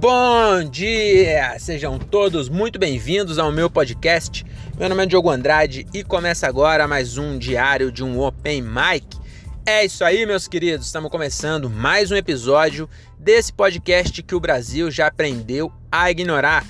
Bom 0.00 0.62
dia! 0.62 1.58
Sejam 1.58 1.98
todos 1.98 2.48
muito 2.48 2.78
bem-vindos 2.78 3.36
ao 3.36 3.50
meu 3.50 3.68
podcast. 3.68 4.46
Meu 4.78 4.88
nome 4.88 5.02
é 5.02 5.06
Diogo 5.06 5.28
Andrade 5.28 5.88
e 5.92 6.04
começa 6.04 6.46
agora 6.46 6.86
mais 6.86 7.18
um 7.18 7.36
diário 7.36 7.90
de 7.90 8.04
um 8.04 8.20
Open 8.20 8.62
Mic. 8.62 9.18
É 9.66 9.84
isso 9.84 10.04
aí, 10.04 10.24
meus 10.24 10.46
queridos. 10.46 10.86
Estamos 10.86 11.10
começando 11.10 11.68
mais 11.68 12.12
um 12.12 12.14
episódio 12.14 12.88
desse 13.18 13.52
podcast 13.52 14.22
que 14.22 14.36
o 14.36 14.40
Brasil 14.40 14.88
já 14.88 15.08
aprendeu 15.08 15.72
a 15.90 16.08
ignorar. 16.08 16.64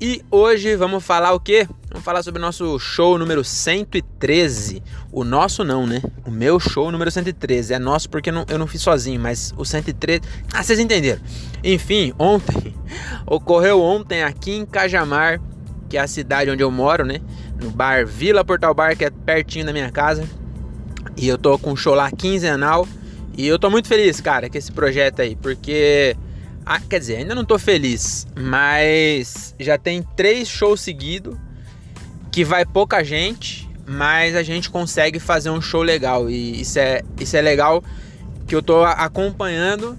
E 0.00 0.24
hoje 0.30 0.74
vamos 0.74 1.04
falar 1.04 1.34
o 1.34 1.40
quê? 1.40 1.68
Vamos 1.92 2.06
falar 2.06 2.22
sobre 2.22 2.38
o 2.38 2.42
nosso 2.42 2.78
show 2.78 3.18
número 3.18 3.44
113. 3.44 4.82
O 5.12 5.24
nosso 5.24 5.62
não, 5.62 5.86
né? 5.86 6.00
O 6.24 6.30
meu 6.30 6.58
show 6.58 6.90
número 6.90 7.10
113. 7.10 7.74
É 7.74 7.78
nosso 7.78 8.08
porque 8.08 8.30
eu 8.30 8.32
não, 8.32 8.46
eu 8.48 8.58
não 8.58 8.66
fiz 8.66 8.80
sozinho, 8.80 9.20
mas 9.20 9.52
o 9.58 9.64
113. 9.64 10.22
Ah, 10.54 10.62
vocês 10.62 10.78
entenderam. 10.78 11.20
Enfim, 11.62 12.14
ontem, 12.18 12.74
ocorreu 13.26 13.82
ontem 13.82 14.22
aqui 14.22 14.52
em 14.52 14.64
Cajamar, 14.64 15.38
que 15.90 15.98
é 15.98 16.00
a 16.00 16.06
cidade 16.06 16.50
onde 16.50 16.62
eu 16.62 16.70
moro, 16.70 17.04
né? 17.04 17.20
No 17.60 17.70
bar 17.70 18.06
Vila 18.06 18.42
Portal 18.42 18.72
Bar, 18.72 18.96
que 18.96 19.04
é 19.04 19.10
pertinho 19.10 19.66
da 19.66 19.72
minha 19.72 19.90
casa. 19.90 20.26
E 21.14 21.28
eu 21.28 21.36
tô 21.36 21.58
com 21.58 21.72
um 21.72 21.76
show 21.76 21.94
lá 21.94 22.10
quinzenal. 22.10 22.88
E 23.36 23.46
eu 23.46 23.58
tô 23.58 23.68
muito 23.68 23.86
feliz, 23.86 24.18
cara, 24.18 24.48
com 24.48 24.56
esse 24.56 24.72
projeto 24.72 25.20
aí, 25.20 25.36
porque 25.36 26.16
ah, 26.64 26.80
quer 26.80 27.00
dizer, 27.00 27.16
ainda 27.16 27.34
não 27.34 27.44
tô 27.44 27.58
feliz, 27.58 28.26
mas 28.34 29.54
já 29.60 29.76
tem 29.76 30.02
três 30.16 30.48
shows 30.48 30.80
seguidos 30.80 31.36
que 32.32 32.44
vai 32.44 32.64
pouca 32.64 33.04
gente, 33.04 33.68
mas 33.86 34.34
a 34.34 34.42
gente 34.42 34.70
consegue 34.70 35.20
fazer 35.20 35.50
um 35.50 35.60
show 35.60 35.82
legal. 35.82 36.30
E 36.30 36.62
isso 36.62 36.78
é, 36.78 37.02
isso 37.20 37.36
é 37.36 37.42
legal 37.42 37.84
que 38.46 38.56
eu 38.56 38.62
tô 38.62 38.82
acompanhando 38.82 39.96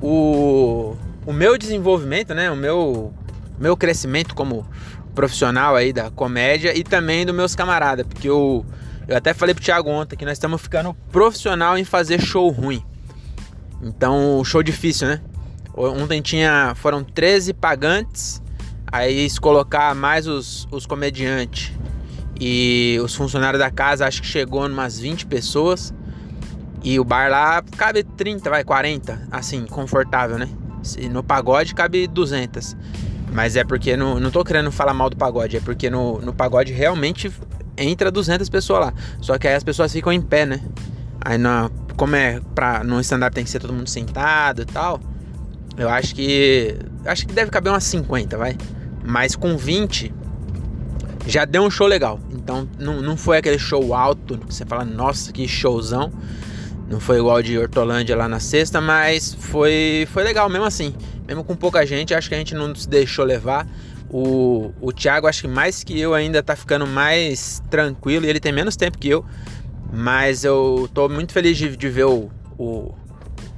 o, 0.00 0.94
o 1.24 1.32
meu 1.32 1.56
desenvolvimento, 1.56 2.34
né? 2.34 2.50
O 2.50 2.56
meu, 2.56 3.12
meu 3.58 3.74
crescimento 3.74 4.34
como 4.34 4.66
profissional 5.14 5.74
aí 5.74 5.94
da 5.94 6.10
comédia 6.10 6.76
e 6.76 6.84
também 6.84 7.24
dos 7.24 7.34
meus 7.34 7.54
camaradas, 7.54 8.06
porque 8.06 8.28
eu, 8.28 8.66
eu 9.08 9.16
até 9.16 9.32
falei 9.32 9.54
pro 9.54 9.64
Thiago 9.64 9.88
ontem 9.88 10.14
que 10.14 10.26
nós 10.26 10.34
estamos 10.34 10.60
ficando 10.60 10.92
profissional 11.10 11.78
em 11.78 11.84
fazer 11.84 12.20
show 12.20 12.50
ruim. 12.50 12.84
Então, 13.82 14.44
show 14.44 14.62
difícil, 14.62 15.08
né? 15.08 15.22
Ontem 15.74 16.20
tinha, 16.20 16.74
foram 16.76 17.02
13 17.02 17.54
pagantes, 17.54 18.42
aí 18.96 19.28
se 19.28 19.40
colocar 19.40 19.94
mais 19.94 20.26
os, 20.26 20.66
os 20.70 20.86
comediantes 20.86 21.72
e 22.40 22.98
os 23.02 23.14
funcionários 23.14 23.58
da 23.58 23.70
casa, 23.70 24.06
acho 24.06 24.20
que 24.22 24.28
chegou 24.28 24.66
umas 24.66 24.98
20 24.98 25.26
pessoas. 25.26 25.94
E 26.82 27.00
o 27.00 27.04
bar 27.04 27.30
lá 27.30 27.62
cabe 27.76 28.04
30, 28.04 28.48
vai 28.48 28.62
40, 28.62 29.28
assim, 29.30 29.66
confortável, 29.66 30.38
né? 30.38 30.48
E 30.98 31.08
no 31.08 31.22
pagode 31.22 31.74
cabe 31.74 32.06
200. 32.06 32.76
Mas 33.32 33.56
é 33.56 33.64
porque, 33.64 33.96
no, 33.96 34.20
não 34.20 34.30
tô 34.30 34.44
querendo 34.44 34.70
falar 34.70 34.94
mal 34.94 35.10
do 35.10 35.16
pagode, 35.16 35.56
é 35.56 35.60
porque 35.60 35.90
no, 35.90 36.20
no 36.20 36.32
pagode 36.32 36.72
realmente 36.72 37.32
entra 37.76 38.10
200 38.10 38.48
pessoas 38.48 38.86
lá. 38.86 38.94
Só 39.20 39.36
que 39.36 39.48
aí 39.48 39.54
as 39.54 39.64
pessoas 39.64 39.92
ficam 39.92 40.12
em 40.12 40.20
pé, 40.20 40.46
né? 40.46 40.60
Aí 41.20 41.36
na, 41.36 41.70
como 41.96 42.14
é 42.14 42.40
pra, 42.54 42.84
no 42.84 43.00
stand-up 43.00 43.34
tem 43.34 43.42
que 43.42 43.50
ser 43.50 43.58
todo 43.58 43.72
mundo 43.72 43.88
sentado 43.88 44.62
e 44.62 44.66
tal 44.66 45.00
eu 45.76 45.88
acho 45.88 46.14
que. 46.14 46.76
Acho 47.04 47.26
que 47.26 47.32
deve 47.32 47.50
caber 47.50 47.72
umas 47.72 47.84
50, 47.84 48.36
vai. 48.36 48.56
Mas 49.06 49.36
com 49.36 49.56
20 49.56 50.12
já 51.26 51.44
deu 51.44 51.62
um 51.62 51.70
show 51.70 51.86
legal. 51.86 52.20
Então 52.30 52.68
não, 52.78 53.00
não 53.00 53.16
foi 53.16 53.38
aquele 53.38 53.58
show 53.58 53.94
alto 53.94 54.38
que 54.38 54.54
você 54.54 54.64
fala, 54.64 54.84
nossa, 54.84 55.32
que 55.32 55.46
showzão. 55.46 56.12
Não 56.88 57.00
foi 57.00 57.18
igual 57.18 57.42
de 57.42 57.58
Hortolândia 57.58 58.14
lá 58.14 58.28
na 58.28 58.38
sexta, 58.38 58.80
mas 58.80 59.34
foi, 59.34 60.06
foi 60.12 60.22
legal 60.22 60.48
mesmo 60.48 60.64
assim. 60.64 60.94
Mesmo 61.26 61.42
com 61.42 61.56
pouca 61.56 61.84
gente, 61.84 62.14
acho 62.14 62.28
que 62.28 62.34
a 62.34 62.38
gente 62.38 62.54
não 62.54 62.72
se 62.74 62.88
deixou 62.88 63.24
levar. 63.24 63.66
O, 64.08 64.72
o 64.80 64.92
Thiago, 64.92 65.26
acho 65.26 65.42
que 65.42 65.48
mais 65.48 65.82
que 65.82 65.98
eu, 65.98 66.14
ainda 66.14 66.42
tá 66.44 66.54
ficando 66.54 66.86
mais 66.86 67.60
tranquilo 67.68 68.24
e 68.24 68.28
ele 68.28 68.38
tem 68.38 68.52
menos 68.52 68.76
tempo 68.76 68.98
que 68.98 69.08
eu. 69.08 69.24
Mas 69.92 70.44
eu 70.44 70.88
tô 70.94 71.08
muito 71.08 71.32
feliz 71.32 71.56
de, 71.58 71.76
de 71.76 71.88
ver 71.88 72.04
o, 72.04 72.30
o, 72.56 72.94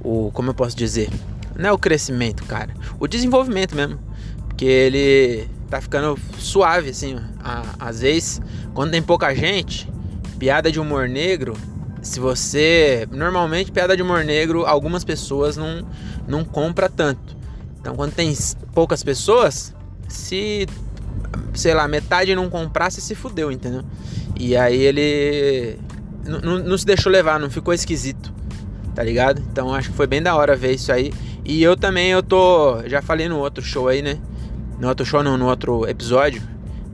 o. 0.01 0.31
Como 0.33 0.49
eu 0.49 0.53
posso 0.55 0.75
dizer? 0.75 1.09
Não 1.55 1.69
é 1.69 1.71
o 1.71 1.77
crescimento, 1.77 2.43
cara. 2.45 2.73
O 2.99 3.07
desenvolvimento 3.07 3.75
mesmo. 3.75 3.99
Porque 4.59 4.65
ele 4.65 5.47
tá 5.69 5.79
ficando 5.79 6.19
suave, 6.37 6.89
assim. 6.89 7.17
às 7.79 8.01
vezes, 8.01 8.41
quando 8.73 8.91
tem 8.91 9.01
pouca 9.01 9.33
gente, 9.33 9.89
piada 10.37 10.69
de 10.69 10.81
humor 10.81 11.07
negro. 11.07 11.55
Se 12.01 12.19
você. 12.19 13.07
Normalmente, 13.09 13.71
piada 13.71 13.95
de 13.95 14.03
humor 14.03 14.25
negro, 14.25 14.65
algumas 14.65 15.05
pessoas 15.05 15.55
não, 15.55 15.87
não 16.27 16.43
compra 16.43 16.89
tanto. 16.89 17.37
Então, 17.79 17.95
quando 17.95 18.11
tem 18.11 18.37
poucas 18.73 19.01
pessoas, 19.01 19.73
se. 20.09 20.67
Sei 21.53 21.73
lá, 21.73 21.87
metade 21.87 22.35
não 22.35 22.49
comprasse, 22.49 22.99
se 22.99 23.15
fudeu, 23.15 23.53
entendeu? 23.53 23.83
E 24.37 24.57
aí 24.57 24.81
ele. 24.81 25.79
Não 26.25 26.77
se 26.77 26.85
deixou 26.85 27.09
levar, 27.09 27.39
não 27.39 27.49
ficou 27.49 27.73
esquisito 27.73 28.33
tá 28.93 29.03
ligado? 29.03 29.41
Então 29.49 29.73
acho 29.73 29.91
que 29.91 29.95
foi 29.95 30.07
bem 30.07 30.21
da 30.21 30.35
hora 30.35 30.57
ver 30.57 30.73
isso 30.73 30.91
aí. 30.91 31.13
E 31.45 31.63
eu 31.63 31.77
também, 31.77 32.11
eu 32.11 32.21
tô. 32.21 32.85
Já 32.85 33.01
falei 33.01 33.29
no 33.29 33.37
outro 33.37 33.63
show 33.63 33.87
aí, 33.87 34.01
né? 34.01 34.19
No 34.79 34.87
outro 34.87 35.05
show, 35.05 35.21
no 35.21 35.45
outro 35.45 35.87
episódio. 35.87 36.41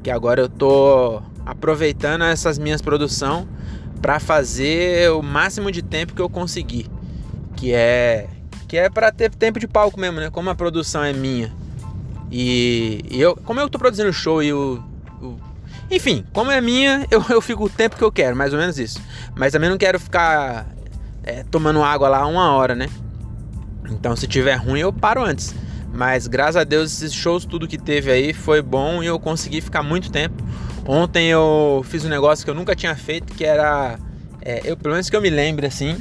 Que 0.03 0.09
agora 0.09 0.41
eu 0.41 0.49
tô 0.49 1.21
aproveitando 1.45 2.23
essas 2.23 2.57
minhas 2.57 2.81
produções 2.81 3.45
para 4.01 4.19
fazer 4.19 5.11
o 5.11 5.21
máximo 5.21 5.71
de 5.71 5.81
tempo 5.81 6.13
que 6.13 6.21
eu 6.21 6.29
conseguir. 6.29 6.89
Que 7.55 7.73
é. 7.73 8.27
Que 8.67 8.77
é 8.77 8.89
para 8.89 9.11
ter 9.11 9.29
tempo 9.29 9.59
de 9.59 9.67
palco 9.67 9.99
mesmo, 9.99 10.19
né? 10.19 10.29
Como 10.29 10.49
a 10.49 10.55
produção 10.55 11.03
é 11.03 11.13
minha. 11.13 11.53
E, 12.31 13.05
e 13.09 13.21
eu. 13.21 13.35
Como 13.35 13.59
eu 13.59 13.69
tô 13.69 13.77
produzindo 13.77 14.11
show 14.11 14.41
e 14.41 14.51
o. 14.51 14.83
o 15.21 15.37
enfim, 15.89 16.25
como 16.33 16.49
é 16.49 16.59
minha, 16.59 17.05
eu, 17.11 17.23
eu 17.29 17.39
fico 17.39 17.65
o 17.65 17.69
tempo 17.69 17.95
que 17.95 18.03
eu 18.03 18.11
quero, 18.11 18.35
mais 18.35 18.53
ou 18.53 18.59
menos 18.59 18.79
isso. 18.79 18.99
Mas 19.35 19.53
também 19.53 19.69
não 19.69 19.77
quero 19.77 19.99
ficar 19.99 20.67
é, 21.23 21.43
tomando 21.43 21.83
água 21.83 22.09
lá 22.09 22.25
uma 22.25 22.51
hora, 22.53 22.73
né? 22.73 22.89
Então 23.89 24.15
se 24.15 24.27
tiver 24.27 24.55
ruim 24.55 24.79
eu 24.79 24.91
paro 24.91 25.23
antes. 25.23 25.53
Mas 25.95 26.27
graças 26.27 26.57
a 26.57 26.63
Deus 26.65 26.91
esses 26.91 27.13
shows 27.13 27.45
tudo 27.45 27.67
que 27.67 27.77
teve 27.77 28.11
aí 28.11 28.33
foi 28.33 28.61
bom 28.61 29.01
e 29.01 29.05
eu 29.05 29.17
consegui 29.17 29.61
ficar 29.61 29.81
muito 29.81 30.11
tempo. 30.11 30.43
Ontem 30.85 31.27
eu 31.27 31.83
fiz 31.87 32.03
um 32.03 32.09
negócio 32.09 32.43
que 32.43 32.51
eu 32.51 32.55
nunca 32.55 32.75
tinha 32.75 32.95
feito, 32.95 33.33
que 33.33 33.45
era. 33.45 33.97
É, 34.41 34.61
eu, 34.65 34.75
pelo 34.75 34.93
menos 34.93 35.09
que 35.09 35.15
eu 35.15 35.21
me 35.21 35.29
lembre 35.29 35.65
assim. 35.65 35.97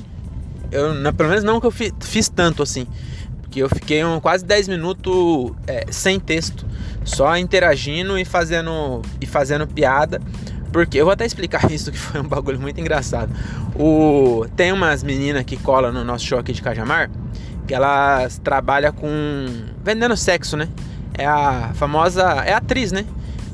Eu, 0.72 0.92
não, 0.94 1.14
pelo 1.14 1.28
menos 1.28 1.44
não 1.44 1.60
que 1.60 1.66
eu 1.66 1.70
fiz, 1.70 1.92
fiz 2.00 2.28
tanto 2.28 2.62
assim. 2.62 2.86
Porque 3.40 3.62
eu 3.62 3.68
fiquei 3.68 4.04
um, 4.04 4.18
quase 4.18 4.44
10 4.44 4.66
minutos 4.66 5.52
é, 5.66 5.86
sem 5.90 6.18
texto. 6.18 6.66
Só 7.04 7.36
interagindo 7.36 8.18
e 8.18 8.24
fazendo, 8.24 9.00
e 9.20 9.26
fazendo 9.26 9.64
piada. 9.64 10.20
Porque 10.72 10.98
eu 10.98 11.04
vou 11.04 11.12
até 11.12 11.24
explicar 11.24 11.70
isso 11.72 11.92
que 11.92 11.98
foi 11.98 12.20
um 12.20 12.26
bagulho 12.26 12.60
muito 12.60 12.80
engraçado. 12.80 13.32
O, 13.76 14.44
tem 14.56 14.72
umas 14.72 15.04
meninas 15.04 15.44
que 15.44 15.56
colam 15.56 15.92
no 15.92 16.02
nosso 16.02 16.26
show 16.26 16.38
aqui 16.38 16.52
de 16.52 16.60
Cajamar 16.60 17.08
que 17.66 17.74
ela 17.74 18.28
trabalha 18.42 18.92
com 18.92 19.46
vendendo 19.82 20.16
sexo, 20.16 20.56
né? 20.56 20.68
É 21.16 21.26
a 21.26 21.70
famosa, 21.74 22.22
é 22.44 22.52
atriz, 22.52 22.92
né? 22.92 23.04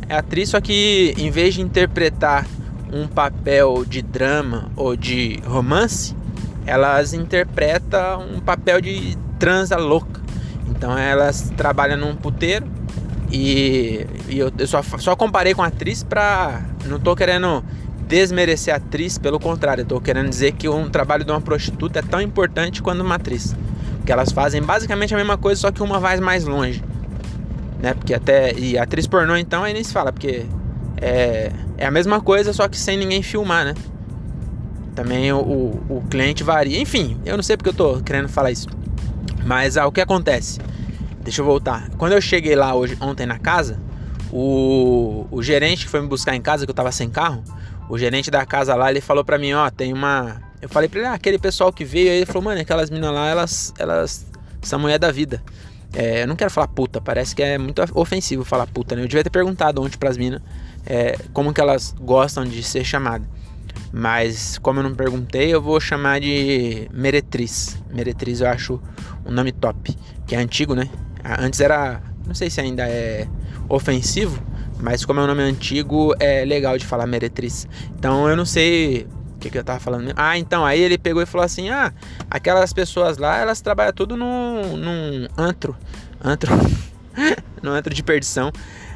É 0.08 0.16
atriz, 0.16 0.48
só 0.48 0.60
que 0.60 1.14
em 1.16 1.30
vez 1.30 1.54
de 1.54 1.60
interpretar 1.60 2.46
um 2.92 3.06
papel 3.06 3.84
de 3.84 4.02
drama 4.02 4.70
ou 4.74 4.96
de 4.96 5.40
romance, 5.46 6.16
elas 6.66 7.12
interpretam 7.12 8.26
um 8.34 8.40
papel 8.40 8.80
de 8.80 9.16
transa 9.38 9.76
louca. 9.76 10.20
Então 10.68 10.96
elas 10.96 11.52
trabalham 11.56 11.96
num 11.96 12.16
puteiro 12.16 12.66
e, 13.30 14.06
e 14.28 14.38
eu, 14.38 14.50
eu, 14.58 14.66
só, 14.66 14.82
só 14.82 15.14
comparei 15.14 15.54
com 15.54 15.62
a 15.62 15.66
atriz 15.66 16.02
pra. 16.02 16.62
Não 16.86 16.98
tô 16.98 17.14
querendo 17.14 17.62
desmerecer 18.08 18.74
a 18.74 18.78
atriz, 18.78 19.18
pelo 19.18 19.38
contrário, 19.38 19.82
eu 19.82 19.86
tô 19.86 20.00
querendo 20.00 20.28
dizer 20.28 20.52
que 20.52 20.68
um 20.68 20.90
trabalho 20.90 21.24
de 21.24 21.30
uma 21.30 21.40
prostituta 21.40 22.00
é 22.00 22.02
tão 22.02 22.20
importante 22.20 22.82
quanto 22.82 23.02
uma 23.02 23.14
atriz. 23.14 23.54
Porque 24.00 24.12
elas 24.12 24.32
fazem 24.32 24.62
basicamente 24.62 25.14
a 25.14 25.16
mesma 25.16 25.36
coisa, 25.36 25.60
só 25.60 25.70
que 25.70 25.82
uma 25.82 26.00
vai 26.00 26.18
mais 26.20 26.44
longe. 26.44 26.82
Né? 27.80 27.94
Porque 27.94 28.14
até. 28.14 28.52
E 28.54 28.76
atriz 28.78 29.06
pornô 29.06 29.36
então 29.36 29.62
aí 29.62 29.72
nem 29.72 29.84
se 29.84 29.92
fala, 29.92 30.12
porque 30.12 30.46
é, 31.00 31.52
é 31.78 31.86
a 31.86 31.90
mesma 31.90 32.20
coisa, 32.20 32.52
só 32.52 32.66
que 32.68 32.78
sem 32.78 32.96
ninguém 32.96 33.22
filmar, 33.22 33.64
né? 33.64 33.74
Também 34.94 35.32
o, 35.32 35.38
o, 35.38 35.96
o 35.98 36.04
cliente 36.10 36.42
varia. 36.42 36.80
Enfim, 36.80 37.18
eu 37.24 37.36
não 37.36 37.42
sei 37.42 37.56
porque 37.56 37.70
eu 37.70 37.74
tô 37.74 38.00
querendo 38.00 38.28
falar 38.28 38.50
isso. 38.50 38.68
Mas 39.44 39.76
ah, 39.76 39.86
o 39.86 39.92
que 39.92 40.00
acontece? 40.00 40.60
Deixa 41.22 41.40
eu 41.40 41.44
voltar. 41.44 41.88
Quando 41.96 42.12
eu 42.12 42.20
cheguei 42.20 42.54
lá 42.54 42.74
hoje, 42.74 42.96
ontem 43.00 43.26
na 43.26 43.38
casa, 43.38 43.78
o, 44.32 45.26
o 45.30 45.42
gerente 45.42 45.84
que 45.84 45.90
foi 45.90 46.00
me 46.00 46.08
buscar 46.08 46.34
em 46.34 46.40
casa, 46.40 46.64
que 46.66 46.70
eu 46.70 46.74
tava 46.74 46.90
sem 46.90 47.08
carro, 47.08 47.42
o 47.88 47.98
gerente 47.98 48.30
da 48.30 48.44
casa 48.46 48.74
lá, 48.74 48.90
ele 48.90 49.00
falou 49.00 49.24
pra 49.24 49.38
mim, 49.38 49.52
ó, 49.52 49.68
tem 49.70 49.92
uma 49.92 50.40
eu 50.60 50.68
falei 50.68 50.88
pra 50.88 51.00
ele, 51.00 51.08
ah, 51.08 51.14
aquele 51.14 51.38
pessoal 51.38 51.72
que 51.72 51.84
veio 51.84 52.10
aí, 52.10 52.18
ele 52.18 52.26
falou, 52.26 52.42
mano, 52.42 52.60
aquelas 52.60 52.90
minas 52.90 53.12
lá, 53.12 53.28
elas, 53.28 53.74
elas 53.78 54.26
são 54.62 54.78
mulher 54.78 54.98
da 54.98 55.10
vida. 55.10 55.42
É, 55.92 56.22
eu 56.22 56.26
não 56.26 56.36
quero 56.36 56.50
falar 56.50 56.68
puta, 56.68 57.00
parece 57.00 57.34
que 57.34 57.42
é 57.42 57.58
muito 57.58 57.82
ofensivo 57.94 58.44
falar 58.44 58.66
puta, 58.66 58.94
né? 58.94 59.02
Eu 59.02 59.08
devia 59.08 59.24
ter 59.24 59.30
perguntado 59.30 59.82
ontem 59.82 59.98
pras 59.98 60.16
minas 60.16 60.40
é, 60.86 61.16
como 61.32 61.52
que 61.52 61.60
elas 61.60 61.94
gostam 61.98 62.44
de 62.44 62.62
ser 62.62 62.84
chamadas. 62.84 63.26
Mas 63.92 64.56
como 64.58 64.78
eu 64.78 64.84
não 64.84 64.94
perguntei, 64.94 65.52
eu 65.52 65.60
vou 65.60 65.80
chamar 65.80 66.20
de 66.20 66.88
Meretriz. 66.92 67.76
Meretriz 67.92 68.40
eu 68.40 68.48
acho 68.48 68.80
um 69.26 69.32
nome 69.32 69.50
top, 69.50 69.96
que 70.26 70.34
é 70.34 70.38
antigo, 70.38 70.74
né? 70.74 70.88
Antes 71.24 71.60
era. 71.60 72.00
Não 72.26 72.34
sei 72.34 72.48
se 72.48 72.60
ainda 72.60 72.88
é 72.88 73.26
ofensivo, 73.68 74.40
mas 74.78 75.04
como 75.04 75.20
é 75.20 75.24
um 75.24 75.26
nome 75.26 75.42
antigo, 75.42 76.14
é 76.20 76.44
legal 76.44 76.78
de 76.78 76.86
falar 76.86 77.06
meretriz. 77.06 77.66
Então 77.98 78.28
eu 78.28 78.36
não 78.36 78.44
sei 78.44 79.06
que, 79.40 79.50
que 79.50 79.58
eu 79.58 79.64
tava 79.64 79.80
falando. 79.80 80.12
Ah, 80.14 80.38
então, 80.38 80.64
aí 80.64 80.80
ele 80.80 80.98
pegou 80.98 81.22
e 81.22 81.26
falou 81.26 81.44
assim: 81.44 81.70
ah, 81.70 81.92
aquelas 82.30 82.72
pessoas 82.72 83.18
lá, 83.18 83.38
elas 83.38 83.60
trabalham 83.60 83.92
tudo 83.92 84.16
num, 84.16 84.76
num 84.76 85.28
antro. 85.36 85.76
Antro. 86.22 86.52
no 87.62 87.70
antro 87.70 87.92
de 87.92 88.02
perdição. 88.02 88.52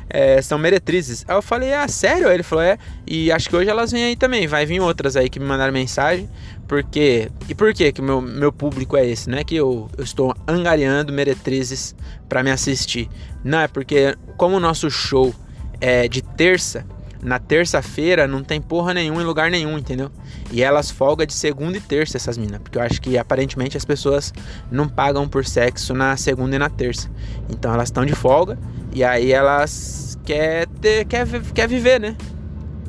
É, 0.09 0.41
são 0.43 0.59
meretrizes. 0.59 1.25
Aí 1.27 1.35
eu 1.35 1.43
falei, 1.43 1.73
ah, 1.73 1.89
sério? 1.89 2.29
Aí 2.29 2.35
ele 2.35 2.43
falou, 2.43 2.63
é. 2.63 2.79
E 3.07 3.33
acho 3.33 3.49
que 3.49 3.57
hoje 3.57 3.71
elas 3.71 3.91
vêm 3.91 4.05
aí 4.05 4.17
também. 4.17 4.47
Vai 4.47 4.67
vir 4.67 4.81
outras 4.81 5.17
aí 5.17 5.29
que 5.29 5.41
me 5.41 5.47
mandaram 5.47 5.73
mensagem. 5.73 6.29
Porque. 6.69 7.31
E 7.49 7.55
por 7.55 7.73
que 7.73 7.91
que 7.91 8.01
o 8.01 8.05
meu, 8.05 8.21
meu 8.21 8.53
público 8.53 8.97
é 8.97 9.07
esse? 9.07 9.29
Não 9.29 9.39
é 9.39 9.45
que 9.45 9.57
eu, 9.57 9.89
eu 9.97 10.05
estou 10.05 10.35
angariando 10.47 11.13
meretrizes 11.13 11.97
para 12.29 12.43
me 12.43 12.51
assistir. 12.51 13.09
Não, 13.43 13.61
é 13.61 13.69
porque, 13.69 14.17
como 14.37 14.57
o 14.57 14.61
nosso 14.61 14.91
show 14.91 15.35
é 15.81 16.07
de 16.07 16.23
terça, 16.23 16.87
na 17.25 17.39
terça-feira 17.39 18.29
não 18.29 18.45
tem 18.45 18.61
porra 18.61 18.93
nenhuma 18.93 19.23
em 19.23 19.25
lugar 19.25 19.51
nenhum, 19.51 19.79
entendeu? 19.79 20.11
E 20.53 20.63
elas 20.63 20.91
folgam 20.91 21.25
de 21.25 21.33
segunda 21.33 21.79
e 21.79 21.81
terça, 21.81 22.19
essas 22.19 22.37
minas. 22.37 22.61
Porque 22.61 22.77
eu 22.77 22.83
acho 22.83 23.01
que 23.01 23.17
aparentemente 23.17 23.79
as 23.79 23.85
pessoas 23.85 24.33
não 24.71 24.87
pagam 24.87 25.27
por 25.27 25.45
sexo 25.45 25.95
na 25.95 26.19
segunda 26.19 26.57
e 26.57 26.59
na 26.59 26.69
terça. 26.69 27.11
Então 27.49 27.73
elas 27.73 27.89
estão 27.89 28.05
de 28.05 28.15
folga 28.15 28.59
e 28.93 29.03
aí 29.03 29.33
elas 29.33 30.19
quer 30.23 30.67
ter, 30.83 31.07
quer, 31.07 31.27
quer 31.55 31.67
viver, 31.67 31.99
né? 31.99 32.15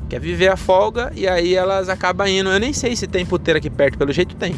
Quer 0.10 0.20
viver 0.20 0.50
a 0.50 0.58
folga 0.58 1.14
e 1.16 1.26
aí 1.28 1.56
elas 1.56 1.88
acabam 1.88 2.28
indo. 2.28 2.50
Eu 2.50 2.60
nem 2.60 2.74
sei 2.74 2.94
se 2.94 3.08
tem 3.08 3.26
puteira 3.26 3.58
aqui 3.58 3.70
perto, 3.70 3.98
pelo 3.98 4.12
jeito 4.12 4.36
tem. 4.36 4.54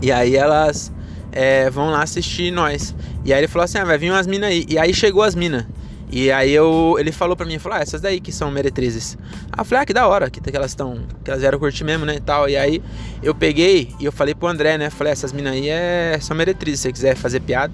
E 0.00 0.10
aí 0.10 0.34
elas 0.34 0.90
é, 1.30 1.68
vão 1.68 1.90
lá 1.90 2.02
assistir 2.02 2.50
nós. 2.50 2.94
E 3.22 3.34
aí 3.34 3.40
ele 3.40 3.48
falou 3.48 3.64
assim: 3.64 3.76
ah, 3.76 3.84
vai 3.84 3.98
vir 3.98 4.10
umas 4.10 4.26
minas 4.26 4.48
aí. 4.48 4.64
E 4.66 4.78
aí 4.78 4.94
chegou 4.94 5.22
as 5.22 5.34
minas. 5.34 5.66
E 6.12 6.30
aí 6.30 6.52
eu, 6.52 6.96
ele 6.98 7.10
falou 7.10 7.34
pra 7.34 7.46
mim, 7.46 7.58
falou, 7.58 7.78
ah, 7.78 7.80
essas 7.80 8.02
daí 8.02 8.20
que 8.20 8.30
são 8.30 8.50
meretrizes. 8.50 9.16
Eu 9.56 9.64
falei, 9.64 9.82
ah, 9.82 9.86
que 9.86 9.94
da 9.94 10.06
hora, 10.06 10.28
que, 10.28 10.42
que 10.42 10.54
elas 10.54 10.72
estão, 10.72 11.06
que 11.24 11.30
elas 11.30 11.40
vieram 11.40 11.58
curtir 11.58 11.84
mesmo, 11.84 12.04
né, 12.04 12.16
e 12.16 12.20
tal. 12.20 12.50
E 12.50 12.56
aí 12.56 12.82
eu 13.22 13.34
peguei 13.34 13.88
e 13.98 14.04
eu 14.04 14.12
falei 14.12 14.34
pro 14.34 14.46
André, 14.46 14.76
né, 14.76 14.90
falei, 14.90 15.10
essas 15.10 15.32
minas 15.32 15.54
aí 15.54 15.70
é, 15.70 16.18
são 16.20 16.36
meretrizes, 16.36 16.80
se 16.80 16.88
você 16.88 16.92
quiser 16.92 17.16
fazer 17.16 17.40
piada. 17.40 17.72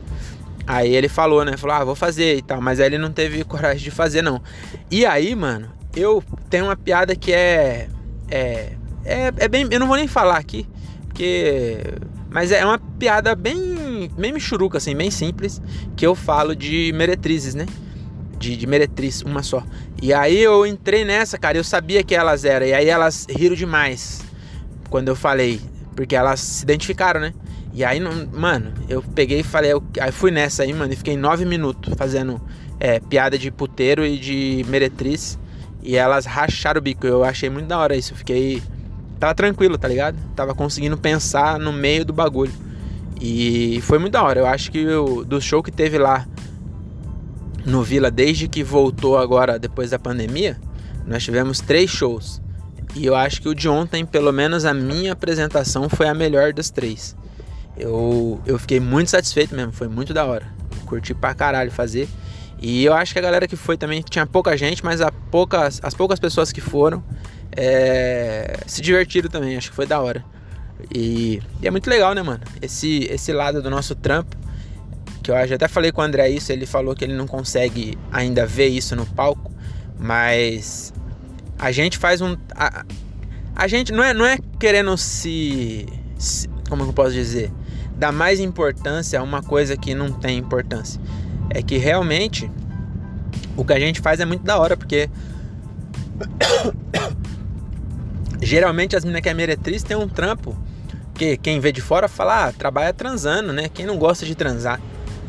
Aí 0.64 0.94
ele 0.94 1.08
falou, 1.08 1.44
né, 1.44 1.56
falou, 1.56 1.74
ah, 1.74 1.84
vou 1.84 1.96
fazer 1.96 2.36
e 2.36 2.42
tal. 2.42 2.60
Mas 2.60 2.78
aí 2.78 2.86
ele 2.86 2.98
não 2.98 3.10
teve 3.10 3.42
coragem 3.42 3.82
de 3.82 3.90
fazer, 3.90 4.22
não. 4.22 4.40
E 4.88 5.04
aí, 5.04 5.34
mano, 5.34 5.68
eu 5.96 6.22
tenho 6.48 6.66
uma 6.66 6.76
piada 6.76 7.16
que 7.16 7.32
é, 7.32 7.88
é, 8.30 8.72
é, 9.04 9.32
é 9.36 9.48
bem, 9.48 9.66
eu 9.68 9.80
não 9.80 9.88
vou 9.88 9.96
nem 9.96 10.06
falar 10.06 10.36
aqui, 10.36 10.64
porque... 11.08 11.78
Mas 12.30 12.52
é 12.52 12.64
uma 12.64 12.78
piada 12.78 13.34
bem, 13.34 14.10
bem 14.16 14.32
michuruca, 14.32 14.76
assim, 14.76 14.94
bem 14.94 15.10
simples, 15.10 15.60
que 15.96 16.06
eu 16.06 16.14
falo 16.14 16.54
de 16.54 16.92
meretrizes, 16.94 17.54
né? 17.54 17.64
De, 18.38 18.56
de 18.56 18.66
meretriz, 18.66 19.22
uma 19.22 19.42
só. 19.42 19.62
E 20.00 20.12
aí 20.12 20.38
eu 20.38 20.66
entrei 20.66 21.04
nessa, 21.04 21.36
cara, 21.38 21.58
eu 21.58 21.64
sabia 21.64 22.02
que 22.02 22.14
elas 22.14 22.44
eram. 22.44 22.66
E 22.66 22.72
aí 22.72 22.88
elas 22.88 23.26
riram 23.28 23.56
demais 23.56 24.22
quando 24.88 25.08
eu 25.08 25.16
falei, 25.16 25.60
porque 25.94 26.14
elas 26.14 26.40
se 26.40 26.62
identificaram, 26.62 27.20
né? 27.20 27.34
E 27.74 27.84
aí, 27.84 28.00
mano, 28.00 28.72
eu 28.88 29.02
peguei 29.02 29.40
e 29.40 29.42
falei, 29.42 29.72
eu, 29.72 29.82
aí 30.00 30.10
fui 30.10 30.30
nessa 30.30 30.62
aí, 30.62 30.72
mano, 30.72 30.92
e 30.92 30.96
fiquei 30.96 31.16
nove 31.16 31.44
minutos 31.44 31.94
fazendo 31.96 32.40
é, 32.80 32.98
piada 32.98 33.38
de 33.38 33.50
puteiro 33.50 34.04
e 34.04 34.18
de 34.18 34.64
meretriz. 34.68 35.38
E 35.82 35.96
elas 35.96 36.26
racharam 36.26 36.78
o 36.78 36.82
bico. 36.82 37.06
Eu 37.06 37.24
achei 37.24 37.48
muito 37.48 37.66
da 37.66 37.78
hora 37.78 37.96
isso. 37.96 38.12
Eu 38.12 38.16
fiquei. 38.16 38.62
Tava 39.18 39.34
tranquilo, 39.34 39.76
tá 39.76 39.88
ligado? 39.88 40.16
Tava 40.34 40.54
conseguindo 40.54 40.96
pensar 40.96 41.58
no 41.58 41.72
meio 41.72 42.04
do 42.04 42.12
bagulho. 42.12 42.52
E 43.20 43.80
foi 43.82 43.98
muito 43.98 44.12
da 44.12 44.22
hora. 44.22 44.40
Eu 44.40 44.46
acho 44.46 44.70
que 44.70 44.86
o, 44.86 45.24
do 45.24 45.40
show 45.40 45.62
que 45.62 45.70
teve 45.70 45.98
lá 45.98 46.26
no 47.64 47.82
Vila 47.82 48.10
desde 48.10 48.48
que 48.48 48.62
voltou 48.62 49.18
agora 49.18 49.58
depois 49.58 49.90
da 49.90 49.98
pandemia, 49.98 50.58
nós 51.06 51.24
tivemos 51.24 51.60
três 51.60 51.90
shows. 51.90 52.40
E 52.94 53.04
eu 53.04 53.14
acho 53.14 53.42
que 53.42 53.48
o 53.48 53.54
de 53.54 53.68
ontem, 53.68 54.04
pelo 54.04 54.32
menos 54.32 54.64
a 54.64 54.72
minha 54.72 55.12
apresentação, 55.12 55.88
foi 55.88 56.08
a 56.08 56.14
melhor 56.14 56.52
das 56.52 56.70
três. 56.70 57.14
Eu, 57.76 58.40
eu 58.44 58.58
fiquei 58.58 58.80
muito 58.80 59.10
satisfeito 59.10 59.54
mesmo, 59.54 59.72
foi 59.72 59.88
muito 59.88 60.12
da 60.12 60.24
hora. 60.24 60.46
Curti 60.86 61.14
pra 61.14 61.34
caralho 61.34 61.70
fazer. 61.70 62.08
E 62.60 62.84
eu 62.84 62.92
acho 62.92 63.12
que 63.12 63.18
a 63.18 63.22
galera 63.22 63.46
que 63.46 63.54
foi 63.54 63.76
também 63.76 64.02
tinha 64.02 64.26
pouca 64.26 64.56
gente, 64.56 64.84
mas 64.84 65.00
a 65.00 65.12
poucas, 65.12 65.80
as 65.82 65.94
poucas 65.94 66.18
pessoas 66.18 66.50
que 66.50 66.60
foram 66.60 67.04
é, 67.56 68.58
se 68.66 68.82
divertiram 68.82 69.28
também, 69.28 69.56
acho 69.56 69.70
que 69.70 69.76
foi 69.76 69.86
da 69.86 70.00
hora. 70.00 70.24
E, 70.92 71.40
e, 71.62 71.66
é 71.66 71.70
muito 71.70 71.88
legal, 71.88 72.14
né, 72.14 72.22
mano? 72.22 72.40
Esse, 72.60 73.04
esse 73.10 73.32
lado 73.32 73.62
do 73.62 73.70
nosso 73.70 73.94
trampo 73.94 74.36
que 75.34 75.52
eu 75.52 75.56
até 75.56 75.68
falei 75.68 75.92
com 75.92 76.00
o 76.00 76.04
André 76.04 76.28
isso, 76.30 76.52
ele 76.52 76.66
falou 76.66 76.94
que 76.94 77.04
ele 77.04 77.14
não 77.14 77.26
consegue 77.26 77.98
ainda 78.10 78.46
ver 78.46 78.68
isso 78.68 78.96
no 78.96 79.06
palco, 79.06 79.50
mas 79.98 80.92
a 81.58 81.72
gente 81.72 81.98
faz 81.98 82.20
um 82.20 82.36
a, 82.54 82.84
a 83.54 83.66
gente 83.66 83.92
não 83.92 84.02
é 84.02 84.14
não 84.14 84.24
é 84.24 84.38
querendo 84.58 84.96
se, 84.96 85.86
se 86.18 86.48
como 86.68 86.84
eu 86.84 86.92
posso 86.92 87.12
dizer, 87.12 87.50
dar 87.96 88.12
mais 88.12 88.40
importância 88.40 89.18
a 89.18 89.22
uma 89.22 89.42
coisa 89.42 89.76
que 89.76 89.94
não 89.94 90.12
tem 90.12 90.38
importância. 90.38 91.00
É 91.50 91.62
que 91.62 91.76
realmente 91.76 92.50
o 93.56 93.64
que 93.64 93.72
a 93.72 93.80
gente 93.80 94.00
faz 94.00 94.20
é 94.20 94.24
muito 94.24 94.44
da 94.44 94.58
hora, 94.58 94.76
porque 94.76 95.10
geralmente 98.40 98.94
as 98.94 99.04
meninas 99.04 99.22
que 99.22 99.28
é 99.28 99.34
meretriz 99.34 99.82
tem 99.82 99.96
um 99.96 100.08
trampo 100.08 100.56
que 101.14 101.36
quem 101.36 101.58
vê 101.58 101.72
de 101.72 101.80
fora 101.80 102.06
fala, 102.06 102.46
ah, 102.46 102.52
trabalha 102.52 102.92
transando, 102.92 103.52
né? 103.52 103.68
Quem 103.68 103.84
não 103.84 103.98
gosta 103.98 104.24
de 104.24 104.34
transar? 104.34 104.80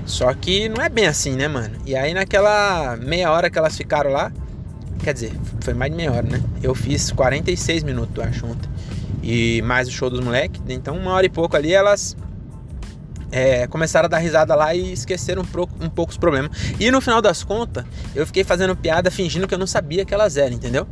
Só 0.10 0.34
que 0.34 0.68
não 0.68 0.84
é 0.84 0.90
bem 0.90 1.06
assim, 1.06 1.36
né, 1.36 1.48
mano? 1.48 1.78
E 1.86 1.96
aí 1.96 2.16
naquela 2.16 2.98
meia 2.98 3.32
hora 3.32 3.48
que 3.48 3.60
elas 3.60 3.78
ficaram 3.78 4.10
lá, 4.10 4.32
quer 5.04 5.14
dizer, 5.14 5.32
foi 5.62 5.76
mais 5.76 5.92
de 5.92 5.98
meia 5.98 6.12
hora, 6.12 6.24
né? 6.24 6.42
Eu 6.64 6.74
fiz 6.74 7.12
46 7.12 7.84
minutos, 7.84 8.16
eu 8.16 8.24
acho, 8.24 8.46
ontem. 8.48 8.68
E 9.22 9.62
mais 9.62 9.88
o 9.88 9.92
show 9.92 10.10
dos 10.10 10.20
moleques. 10.20 10.60
Então, 10.68 10.98
uma 10.98 11.12
hora 11.12 11.28
e 11.28 11.30
pouco 11.30 11.56
ali, 11.56 11.72
elas 11.72 12.18
é, 13.32 13.68
começaram 13.68 14.08
a 14.08 14.10
dar 14.10 14.18
risada 14.18 14.56
lá 14.56 14.74
e 14.74 14.94
esqueceram 14.94 15.44
um, 15.44 15.86
um 15.86 15.90
pouco 15.90 16.12
os 16.12 16.18
problemas. 16.18 16.50
E 16.80 16.90
no 16.90 17.00
final 17.00 17.22
das 17.22 17.44
contas, 17.44 17.86
eu 18.16 18.26
fiquei 18.26 18.44
fazendo 18.44 18.76
piada 18.76 19.12
fingindo 19.12 19.48
que 19.48 19.54
eu 19.54 19.60
não 19.60 19.68
sabia 19.68 20.04
que 20.04 20.14
elas 20.14 20.38
eram, 20.38 20.56
entendeu? 20.56 20.88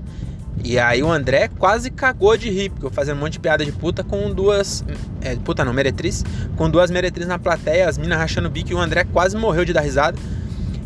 E 0.63 0.77
aí 0.80 1.01
o 1.01 1.12
André 1.12 1.50
quase 1.57 1.89
cagou 1.89 2.36
de 2.36 2.50
rir, 2.50 2.69
porque 2.69 2.86
eu 2.86 2.89
fazendo 2.89 3.18
um 3.18 3.21
monte 3.21 3.33
de 3.33 3.39
piada 3.39 3.63
de 3.63 3.71
puta 3.71 4.04
com 4.04 4.33
duas. 4.33 4.83
É, 5.21 5.35
puta 5.35 5.64
não, 5.64 5.73
meretriz. 5.73 6.23
Com 6.56 6.69
duas 6.69 6.92
meretrizes 6.92 7.28
na 7.28 7.40
plateia, 7.40 7.87
as 7.87 7.97
minas 7.97 8.18
rachando 8.18 8.47
o 8.47 8.52
bico 8.52 8.71
e 8.71 8.73
o 8.73 8.80
André 8.80 9.04
quase 9.06 9.37
morreu 9.37 9.64
de 9.64 9.73
dar 9.73 9.81
risada. 9.81 10.18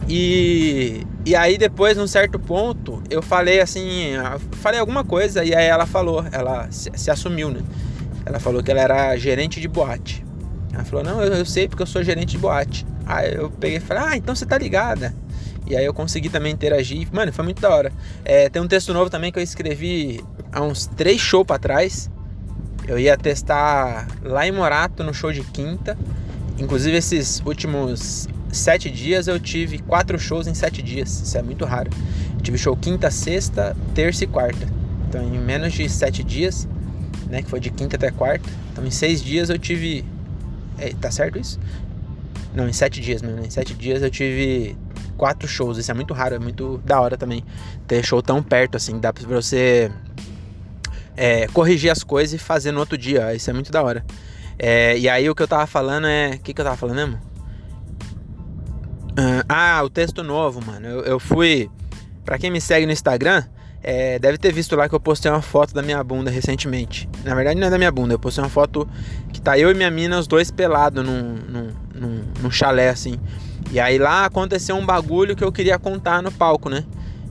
E, 0.07 1.05
e 1.25 1.35
aí 1.35 1.57
depois, 1.57 1.97
num 1.97 2.07
certo 2.07 2.37
ponto, 2.37 3.01
eu 3.09 3.21
falei 3.21 3.61
assim, 3.61 4.13
falei 4.53 4.79
alguma 4.79 5.03
coisa 5.03 5.43
e 5.43 5.55
aí 5.55 5.65
ela 5.65 5.85
falou, 5.85 6.25
ela 6.31 6.67
se, 6.69 6.91
se 6.95 7.09
assumiu, 7.09 7.49
né? 7.49 7.61
Ela 8.25 8.39
falou 8.39 8.61
que 8.61 8.69
ela 8.69 8.81
era 8.81 9.15
gerente 9.17 9.59
de 9.59 9.67
boate. 9.67 10.25
Ela 10.73 10.83
falou, 10.83 11.03
não, 11.03 11.21
eu, 11.23 11.33
eu 11.33 11.45
sei 11.45 11.67
porque 11.67 11.81
eu 11.81 11.87
sou 11.87 12.03
gerente 12.03 12.31
de 12.31 12.37
boate. 12.37 12.85
Aí 13.05 13.33
eu 13.35 13.49
peguei 13.49 13.77
e 13.77 13.79
falei, 13.79 14.03
ah, 14.05 14.17
então 14.17 14.35
você 14.35 14.45
tá 14.45 14.57
ligada. 14.57 15.13
E 15.71 15.77
aí 15.77 15.85
eu 15.85 15.93
consegui 15.93 16.27
também 16.27 16.51
interagir. 16.51 17.07
Mano, 17.13 17.31
foi 17.31 17.45
muito 17.45 17.61
da 17.61 17.69
hora. 17.69 17.93
É, 18.25 18.49
tem 18.49 18.61
um 18.61 18.67
texto 18.67 18.93
novo 18.93 19.09
também 19.09 19.31
que 19.31 19.39
eu 19.39 19.43
escrevi 19.43 20.21
há 20.51 20.61
uns 20.61 20.85
três 20.85 21.21
shows 21.21 21.47
pra 21.47 21.57
trás. 21.57 22.11
Eu 22.85 22.99
ia 22.99 23.15
testar 23.15 24.05
lá 24.21 24.45
em 24.45 24.51
Morato 24.51 25.01
no 25.01 25.13
show 25.13 25.31
de 25.31 25.39
quinta. 25.41 25.97
Inclusive 26.59 26.97
esses 26.97 27.41
últimos 27.45 28.27
sete 28.51 28.89
dias 28.91 29.27
eu 29.27 29.39
tive 29.39 29.79
quatro 29.79 30.19
shows 30.19 30.45
em 30.45 30.53
sete 30.53 30.81
dias. 30.81 31.21
Isso 31.21 31.37
é 31.37 31.41
muito 31.41 31.63
raro. 31.63 31.89
Eu 32.35 32.41
tive 32.41 32.57
show 32.57 32.75
quinta, 32.75 33.09
sexta, 33.09 33.73
terça 33.95 34.25
e 34.25 34.27
quarta. 34.27 34.67
Então 35.07 35.23
em 35.23 35.39
menos 35.39 35.71
de 35.71 35.87
sete 35.87 36.21
dias, 36.21 36.67
né? 37.29 37.41
Que 37.41 37.49
foi 37.49 37.61
de 37.61 37.69
quinta 37.69 37.95
até 37.95 38.11
quarta. 38.11 38.49
Então 38.73 38.85
em 38.85 38.91
seis 38.91 39.23
dias 39.23 39.49
eu 39.49 39.57
tive. 39.57 40.03
É, 40.77 40.89
tá 40.99 41.09
certo 41.09 41.39
isso? 41.39 41.57
Não, 42.53 42.67
em 42.67 42.73
sete 42.73 42.99
dias 42.99 43.21
mesmo. 43.21 43.39
Em 43.45 43.49
sete 43.49 43.73
dias 43.73 44.01
eu 44.01 44.09
tive 44.09 44.75
quatro 45.17 45.47
shows. 45.47 45.77
Isso 45.77 45.91
é 45.91 45.93
muito 45.93 46.13
raro, 46.13 46.35
é 46.35 46.39
muito 46.39 46.77
da 46.85 46.99
hora 46.99 47.17
também. 47.17 47.43
Ter 47.87 48.03
show 48.03 48.21
tão 48.21 48.41
perto, 48.41 48.77
assim, 48.77 48.99
dá 48.99 49.11
pra 49.11 49.25
você 49.27 49.91
é, 51.15 51.47
corrigir 51.47 51.91
as 51.91 52.03
coisas 52.03 52.33
e 52.33 52.43
fazer 52.43 52.71
no 52.71 52.79
outro 52.79 52.97
dia. 52.97 53.33
Isso 53.33 53.49
é 53.49 53.53
muito 53.53 53.71
da 53.71 53.81
hora. 53.81 54.05
É, 54.57 54.97
e 54.97 55.09
aí 55.09 55.29
o 55.29 55.35
que 55.35 55.43
eu 55.43 55.47
tava 55.47 55.65
falando 55.67 56.07
é. 56.07 56.35
O 56.35 56.39
que, 56.39 56.53
que 56.53 56.61
eu 56.61 56.65
tava 56.65 56.77
falando 56.77 56.95
mesmo? 56.95 57.19
Ah, 59.47 59.81
o 59.83 59.89
texto 59.89 60.23
novo, 60.23 60.63
mano. 60.65 60.87
Eu, 60.87 61.01
eu 61.01 61.19
fui. 61.19 61.69
Pra 62.23 62.37
quem 62.37 62.51
me 62.51 62.61
segue 62.61 62.85
no 62.85 62.91
Instagram, 62.91 63.43
é, 63.83 64.19
deve 64.19 64.37
ter 64.37 64.53
visto 64.53 64.75
lá 64.75 64.87
que 64.87 64.93
eu 64.93 64.99
postei 64.99 65.31
uma 65.31 65.41
foto 65.41 65.73
da 65.73 65.81
minha 65.81 66.03
bunda 66.03 66.29
recentemente. 66.29 67.09
Na 67.23 67.33
verdade, 67.33 67.59
não 67.59 67.67
é 67.67 67.69
da 67.69 67.77
minha 67.77 67.91
bunda, 67.91 68.13
eu 68.13 68.19
postei 68.19 68.43
uma 68.43 68.49
foto 68.49 68.87
que 69.33 69.41
tá 69.41 69.57
eu 69.57 69.71
e 69.71 69.73
minha 69.73 69.89
mina, 69.89 70.19
os 70.19 70.27
dois 70.27 70.51
pelados 70.51 71.03
num, 71.03 71.35
num, 71.35 71.69
num, 71.95 72.23
num 72.41 72.51
chalé 72.51 72.89
assim. 72.89 73.19
E 73.71 73.79
aí 73.79 73.97
lá 73.97 74.25
aconteceu 74.25 74.75
um 74.75 74.85
bagulho 74.85 75.35
que 75.35 75.43
eu 75.43 75.51
queria 75.51 75.79
contar 75.79 76.21
no 76.21 76.31
palco, 76.31 76.69
né? 76.69 76.83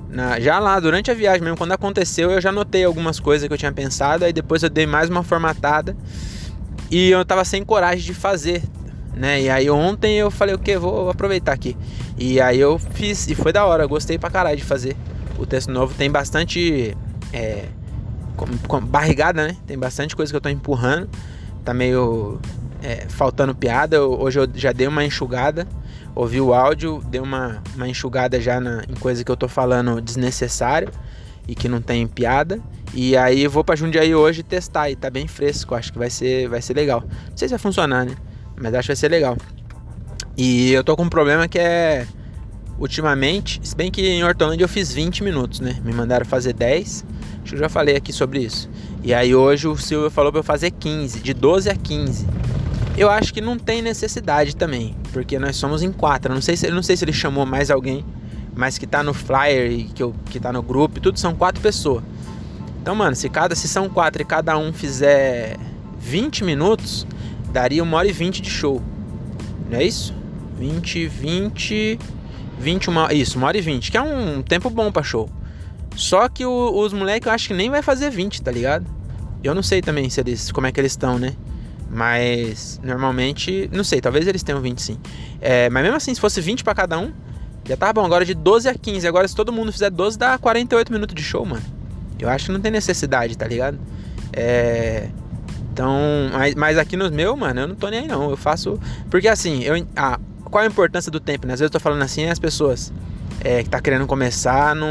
Na, 0.08 0.40
já 0.40 0.58
lá, 0.58 0.80
durante 0.80 1.10
a 1.10 1.14
viagem 1.14 1.42
mesmo, 1.42 1.56
quando 1.56 1.72
aconteceu, 1.72 2.30
eu 2.30 2.40
já 2.40 2.50
notei 2.50 2.84
algumas 2.84 3.20
coisas 3.20 3.46
que 3.46 3.54
eu 3.54 3.58
tinha 3.58 3.70
pensado, 3.70 4.24
aí 4.24 4.32
depois 4.32 4.62
eu 4.62 4.70
dei 4.70 4.86
mais 4.86 5.08
uma 5.08 5.22
formatada 5.22 5.96
e 6.90 7.10
eu 7.10 7.24
tava 7.24 7.44
sem 7.44 7.62
coragem 7.62 8.04
de 8.04 8.14
fazer, 8.14 8.62
né? 9.14 9.40
E 9.42 9.50
aí 9.50 9.70
ontem 9.70 10.16
eu 10.16 10.30
falei, 10.30 10.54
o 10.54 10.58
que? 10.58 10.76
Vou 10.76 11.10
aproveitar 11.10 11.52
aqui. 11.52 11.76
E 12.18 12.40
aí 12.40 12.58
eu 12.58 12.78
fiz, 12.78 13.28
e 13.28 13.34
foi 13.34 13.52
da 13.52 13.64
hora, 13.64 13.86
gostei 13.86 14.18
pra 14.18 14.30
caralho 14.30 14.56
de 14.56 14.64
fazer 14.64 14.96
o 15.38 15.46
texto 15.46 15.70
novo. 15.70 15.94
Tem 15.94 16.10
bastante. 16.10 16.96
É, 17.32 17.66
com, 18.36 18.46
com, 18.66 18.80
barrigada, 18.80 19.46
né? 19.46 19.56
Tem 19.66 19.78
bastante 19.78 20.16
coisa 20.16 20.32
que 20.32 20.36
eu 20.36 20.40
tô 20.40 20.48
empurrando. 20.48 21.08
Tá 21.64 21.72
meio 21.72 22.40
é, 22.82 23.06
faltando 23.08 23.54
piada. 23.54 23.96
Eu, 23.96 24.20
hoje 24.20 24.40
eu 24.40 24.48
já 24.54 24.72
dei 24.72 24.86
uma 24.86 25.04
enxugada. 25.04 25.66
Ouvi 26.14 26.40
o 26.40 26.52
áudio, 26.52 27.02
dei 27.08 27.20
uma, 27.20 27.62
uma 27.74 27.88
enxugada 27.88 28.40
já 28.40 28.60
na, 28.60 28.82
em 28.88 28.94
coisa 28.94 29.24
que 29.24 29.30
eu 29.30 29.36
tô 29.36 29.48
falando 29.48 30.00
desnecessário 30.00 30.90
e 31.46 31.54
que 31.54 31.68
não 31.68 31.80
tem 31.80 32.06
piada. 32.06 32.60
E 32.92 33.16
aí 33.16 33.46
vou 33.46 33.62
pra 33.62 33.76
Jundiaí 33.76 34.14
hoje 34.14 34.42
testar 34.42 34.90
e 34.90 34.96
tá 34.96 35.08
bem 35.08 35.28
fresco. 35.28 35.74
Acho 35.74 35.92
que 35.92 35.98
vai 35.98 36.10
ser, 36.10 36.48
vai 36.48 36.60
ser 36.60 36.74
legal. 36.74 37.02
Não 37.02 37.36
sei 37.36 37.48
se 37.48 37.52
vai 37.52 37.58
funcionar, 37.58 38.04
né? 38.04 38.16
Mas 38.60 38.74
acho 38.74 38.86
que 38.86 38.88
vai 38.88 38.96
ser 38.96 39.08
legal. 39.08 39.36
E 40.36 40.72
eu 40.72 40.82
tô 40.82 40.96
com 40.96 41.04
um 41.04 41.08
problema 41.08 41.46
que 41.46 41.58
é. 41.58 42.06
Ultimamente, 42.78 43.60
se 43.62 43.76
bem 43.76 43.90
que 43.90 44.00
em 44.00 44.24
Hortolândia 44.24 44.64
eu 44.64 44.68
fiz 44.68 44.90
20 44.90 45.22
minutos, 45.22 45.60
né? 45.60 45.78
Me 45.84 45.92
mandaram 45.92 46.24
fazer 46.24 46.54
10. 46.54 47.04
Acho 47.42 47.50
que 47.50 47.54
eu 47.54 47.58
já 47.58 47.68
falei 47.68 47.94
aqui 47.94 48.10
sobre 48.10 48.40
isso. 48.40 48.70
E 49.02 49.12
aí 49.12 49.34
hoje 49.34 49.68
o 49.68 49.76
Silvio 49.76 50.10
falou 50.10 50.32
pra 50.32 50.40
eu 50.40 50.44
fazer 50.44 50.70
15, 50.70 51.20
de 51.20 51.34
12 51.34 51.68
a 51.68 51.76
15. 51.76 52.26
Eu 53.00 53.08
acho 53.08 53.32
que 53.32 53.40
não 53.40 53.58
tem 53.58 53.80
necessidade 53.80 54.54
também, 54.54 54.94
porque 55.10 55.38
nós 55.38 55.56
somos 55.56 55.82
em 55.82 55.90
quatro. 55.90 56.34
Não 56.34 56.42
sei 56.42 56.54
se, 56.54 56.70
não 56.70 56.82
sei 56.82 56.98
se 56.98 57.02
ele 57.06 57.14
chamou 57.14 57.46
mais 57.46 57.70
alguém, 57.70 58.04
mas 58.54 58.76
que 58.76 58.86
tá 58.86 59.02
no 59.02 59.14
flyer 59.14 59.72
e 59.72 59.84
que, 59.84 60.02
eu, 60.02 60.14
que 60.26 60.38
tá 60.38 60.52
no 60.52 60.62
grupo, 60.62 61.00
tudo 61.00 61.18
são 61.18 61.34
quatro 61.34 61.62
pessoas. 61.62 62.04
Então, 62.82 62.94
mano, 62.94 63.16
se 63.16 63.30
cada 63.30 63.54
se 63.54 63.66
são 63.66 63.88
quatro 63.88 64.20
e 64.20 64.24
cada 64.26 64.58
um 64.58 64.70
fizer 64.70 65.56
20 65.98 66.44
minutos, 66.44 67.06
daria 67.50 67.82
uma 67.82 67.96
hora 67.96 68.06
e 68.06 68.12
20 68.12 68.42
de 68.42 68.50
show. 68.50 68.82
Não 69.70 69.78
é 69.78 69.84
isso? 69.84 70.14
20, 70.58 71.06
20, 71.06 71.98
21, 72.58 73.10
isso, 73.12 73.38
uma 73.38 73.46
hora 73.46 73.56
e 73.56 73.62
20, 73.62 73.90
que 73.90 73.96
é 73.96 74.02
um 74.02 74.42
tempo 74.42 74.68
bom 74.68 74.92
para 74.92 75.02
show. 75.02 75.26
Só 75.96 76.28
que 76.28 76.44
o, 76.44 76.78
os 76.78 76.92
moleques 76.92 77.26
eu 77.26 77.32
acho 77.32 77.48
que 77.48 77.54
nem 77.54 77.70
vai 77.70 77.80
fazer 77.80 78.10
20, 78.10 78.42
tá 78.42 78.50
ligado? 78.50 78.84
Eu 79.42 79.54
não 79.54 79.62
sei 79.62 79.80
também 79.80 80.10
se 80.10 80.20
eles, 80.20 80.52
como 80.52 80.66
é 80.66 80.72
que 80.72 80.78
eles 80.78 80.92
estão, 80.92 81.18
né? 81.18 81.32
Mas 81.90 82.80
normalmente, 82.84 83.68
não 83.72 83.82
sei, 83.82 84.00
talvez 84.00 84.26
eles 84.26 84.42
tenham 84.42 84.60
20 84.60 84.80
sim. 84.80 84.96
É, 85.40 85.68
mas 85.70 85.82
mesmo 85.82 85.96
assim, 85.96 86.14
se 86.14 86.20
fosse 86.20 86.40
20 86.40 86.62
para 86.62 86.74
cada 86.74 86.98
um, 86.98 87.12
já 87.64 87.76
tá 87.76 87.92
bom. 87.92 88.04
Agora 88.04 88.24
de 88.24 88.34
12 88.34 88.68
a 88.68 88.74
15. 88.74 89.06
Agora 89.06 89.26
se 89.26 89.34
todo 89.34 89.52
mundo 89.52 89.72
fizer 89.72 89.90
12, 89.90 90.18
dá 90.18 90.38
48 90.38 90.92
minutos 90.92 91.14
de 91.14 91.22
show, 91.22 91.44
mano. 91.44 91.62
Eu 92.18 92.28
acho 92.28 92.46
que 92.46 92.52
não 92.52 92.60
tem 92.60 92.70
necessidade, 92.70 93.36
tá 93.36 93.46
ligado? 93.46 93.78
É. 94.32 95.08
Então, 95.72 95.98
mas, 96.32 96.54
mas 96.54 96.78
aqui 96.78 96.96
nos 96.96 97.10
meus, 97.10 97.38
mano, 97.38 97.60
eu 97.60 97.68
não 97.68 97.74
tô 97.74 97.88
nem 97.88 98.00
aí 98.00 98.06
não. 98.06 98.30
Eu 98.30 98.36
faço. 98.36 98.78
Porque 99.10 99.28
assim, 99.28 99.62
eu. 99.62 99.86
Ah, 99.96 100.18
qual 100.44 100.64
a 100.64 100.66
importância 100.66 101.10
do 101.10 101.20
tempo, 101.20 101.46
né? 101.46 101.54
Às 101.54 101.60
vezes 101.60 101.70
eu 101.70 101.78
tô 101.78 101.80
falando 101.80 102.02
assim 102.02 102.26
as 102.26 102.38
pessoas 102.38 102.92
é, 103.40 103.62
que 103.62 103.70
tá 103.70 103.80
querendo 103.80 104.06
começar 104.06 104.74
não 104.74 104.88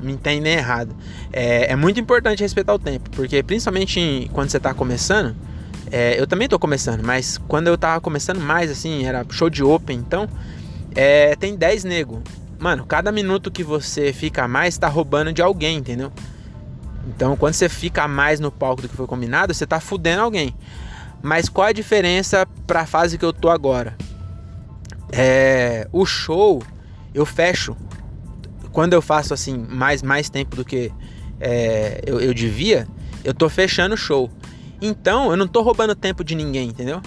me 0.00 0.12
entendem 0.12 0.54
errado. 0.54 0.94
É, 1.32 1.72
é 1.72 1.76
muito 1.76 2.00
importante 2.00 2.42
respeitar 2.42 2.74
o 2.74 2.78
tempo, 2.78 3.10
porque 3.10 3.42
principalmente 3.42 4.30
quando 4.32 4.50
você 4.50 4.60
tá 4.60 4.72
começando, 4.72 5.34
é, 5.90 6.20
eu 6.20 6.26
também 6.26 6.48
tô 6.48 6.58
começando, 6.58 7.02
mas 7.02 7.38
quando 7.48 7.66
eu 7.68 7.76
tava 7.76 8.00
começando 8.00 8.40
mais, 8.40 8.70
assim, 8.70 9.04
era 9.04 9.24
show 9.30 9.50
de 9.50 9.62
open, 9.62 9.98
então, 9.98 10.28
é, 10.94 11.34
tem 11.36 11.56
10 11.56 11.84
nego. 11.84 12.22
Mano, 12.58 12.84
cada 12.84 13.10
minuto 13.10 13.50
que 13.50 13.64
você 13.64 14.12
fica 14.12 14.46
mais, 14.46 14.76
tá 14.76 14.88
roubando 14.88 15.32
de 15.32 15.42
alguém, 15.42 15.78
entendeu? 15.78 16.12
Então, 17.08 17.36
quando 17.36 17.54
você 17.54 17.68
fica 17.68 18.06
mais 18.06 18.38
no 18.38 18.52
palco 18.52 18.82
do 18.82 18.88
que 18.88 18.96
foi 18.96 19.06
combinado, 19.06 19.52
você 19.54 19.66
tá 19.66 19.80
fudendo 19.80 20.22
alguém. 20.22 20.54
Mas 21.22 21.48
qual 21.48 21.68
a 21.68 21.72
diferença 21.72 22.46
para 22.66 22.82
a 22.82 22.86
fase 22.86 23.18
que 23.18 23.24
eu 23.24 23.32
tô 23.32 23.48
agora? 23.48 23.96
É, 25.12 25.88
o 25.92 26.06
show 26.06 26.62
eu 27.12 27.26
fecho 27.26 27.76
quando 28.72 28.92
eu 28.92 29.02
faço 29.02 29.34
assim 29.34 29.66
mais 29.68 30.02
mais 30.02 30.30
tempo 30.30 30.54
do 30.54 30.64
que 30.64 30.92
é, 31.40 32.00
eu, 32.06 32.20
eu 32.20 32.32
devia, 32.32 32.86
eu 33.24 33.34
tô 33.34 33.48
fechando 33.48 33.94
o 33.94 33.98
show. 33.98 34.30
Então, 34.80 35.30
eu 35.30 35.36
não 35.36 35.46
tô 35.46 35.62
roubando 35.62 35.94
tempo 35.94 36.24
de 36.24 36.34
ninguém, 36.34 36.68
entendeu? 36.68 37.02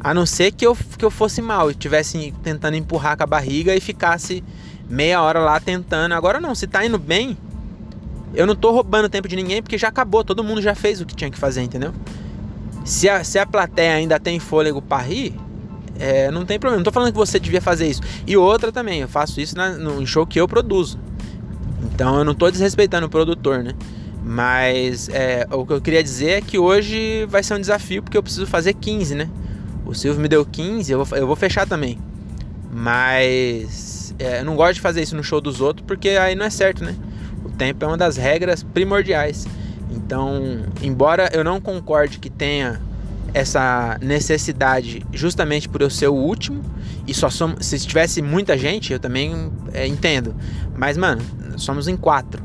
A 0.00 0.14
não 0.14 0.24
ser 0.24 0.52
que 0.52 0.64
eu, 0.64 0.76
que 0.96 1.04
eu 1.04 1.10
fosse 1.10 1.42
mal, 1.42 1.70
estivesse 1.70 2.32
tentando 2.42 2.76
empurrar 2.76 3.16
com 3.16 3.24
a 3.24 3.26
barriga 3.26 3.74
e 3.74 3.80
ficasse 3.80 4.44
meia 4.88 5.20
hora 5.22 5.40
lá 5.40 5.58
tentando. 5.58 6.12
Agora 6.12 6.40
não, 6.40 6.54
se 6.54 6.66
tá 6.66 6.86
indo 6.86 6.98
bem, 6.98 7.36
eu 8.34 8.46
não 8.46 8.54
tô 8.54 8.70
roubando 8.70 9.08
tempo 9.08 9.26
de 9.26 9.34
ninguém 9.34 9.60
porque 9.60 9.76
já 9.76 9.88
acabou, 9.88 10.22
todo 10.22 10.44
mundo 10.44 10.62
já 10.62 10.74
fez 10.74 11.00
o 11.00 11.06
que 11.06 11.16
tinha 11.16 11.30
que 11.30 11.38
fazer, 11.38 11.62
entendeu? 11.62 11.92
Se 12.84 13.08
a, 13.08 13.24
se 13.24 13.38
a 13.38 13.44
plateia 13.44 13.94
ainda 13.94 14.20
tem 14.20 14.38
fôlego 14.38 14.80
para 14.80 15.02
rir, 15.02 15.34
é, 15.98 16.30
não 16.30 16.46
tem 16.46 16.58
problema. 16.58 16.78
Não 16.78 16.84
tô 16.84 16.92
falando 16.92 17.10
que 17.10 17.18
você 17.18 17.40
devia 17.40 17.60
fazer 17.60 17.88
isso. 17.88 18.00
E 18.26 18.36
outra 18.36 18.70
também, 18.70 19.00
eu 19.00 19.08
faço 19.08 19.40
isso 19.40 19.56
na, 19.56 19.70
no 19.70 20.06
show 20.06 20.26
que 20.26 20.40
eu 20.40 20.46
produzo. 20.46 20.98
Então 21.82 22.18
eu 22.18 22.24
não 22.24 22.34
tô 22.34 22.50
desrespeitando 22.50 23.06
o 23.06 23.10
produtor, 23.10 23.62
né? 23.62 23.74
Mas 24.30 25.08
é, 25.08 25.46
o 25.50 25.64
que 25.64 25.72
eu 25.72 25.80
queria 25.80 26.02
dizer 26.02 26.30
é 26.30 26.40
que 26.42 26.58
hoje 26.58 27.24
vai 27.30 27.42
ser 27.42 27.54
um 27.54 27.60
desafio 27.60 28.02
porque 28.02 28.18
eu 28.18 28.22
preciso 28.22 28.46
fazer 28.46 28.74
15, 28.74 29.14
né? 29.14 29.30
O 29.86 29.94
Silvio 29.94 30.20
me 30.20 30.28
deu 30.28 30.44
15, 30.44 30.92
eu 30.92 31.02
vou, 31.02 31.18
eu 31.18 31.26
vou 31.26 31.34
fechar 31.34 31.66
também. 31.66 31.98
Mas 32.70 34.14
é, 34.18 34.40
eu 34.40 34.44
não 34.44 34.54
gosto 34.54 34.74
de 34.74 34.80
fazer 34.82 35.00
isso 35.00 35.16
no 35.16 35.24
show 35.24 35.40
dos 35.40 35.62
outros 35.62 35.86
porque 35.86 36.10
aí 36.10 36.34
não 36.34 36.44
é 36.44 36.50
certo, 36.50 36.84
né? 36.84 36.94
tempo 37.58 37.82
é 37.82 37.88
uma 37.88 37.96
das 37.96 38.18
regras 38.18 38.62
primordiais. 38.62 39.46
Então, 39.90 40.66
embora 40.82 41.30
eu 41.32 41.42
não 41.42 41.58
concorde 41.58 42.18
que 42.18 42.28
tenha 42.28 42.80
essa 43.32 43.98
necessidade 44.02 45.04
justamente 45.10 45.68
por 45.70 45.80
eu 45.80 45.88
ser 45.88 46.08
o 46.08 46.14
último 46.14 46.62
e 47.06 47.14
só 47.14 47.28
se 47.30 47.78
tivesse 47.80 48.20
muita 48.20 48.56
gente 48.56 48.90
eu 48.90 48.98
também 48.98 49.52
é, 49.74 49.86
entendo 49.86 50.34
mas 50.74 50.96
mano 50.96 51.20
somos 51.58 51.88
em 51.88 51.96
quatro 51.96 52.42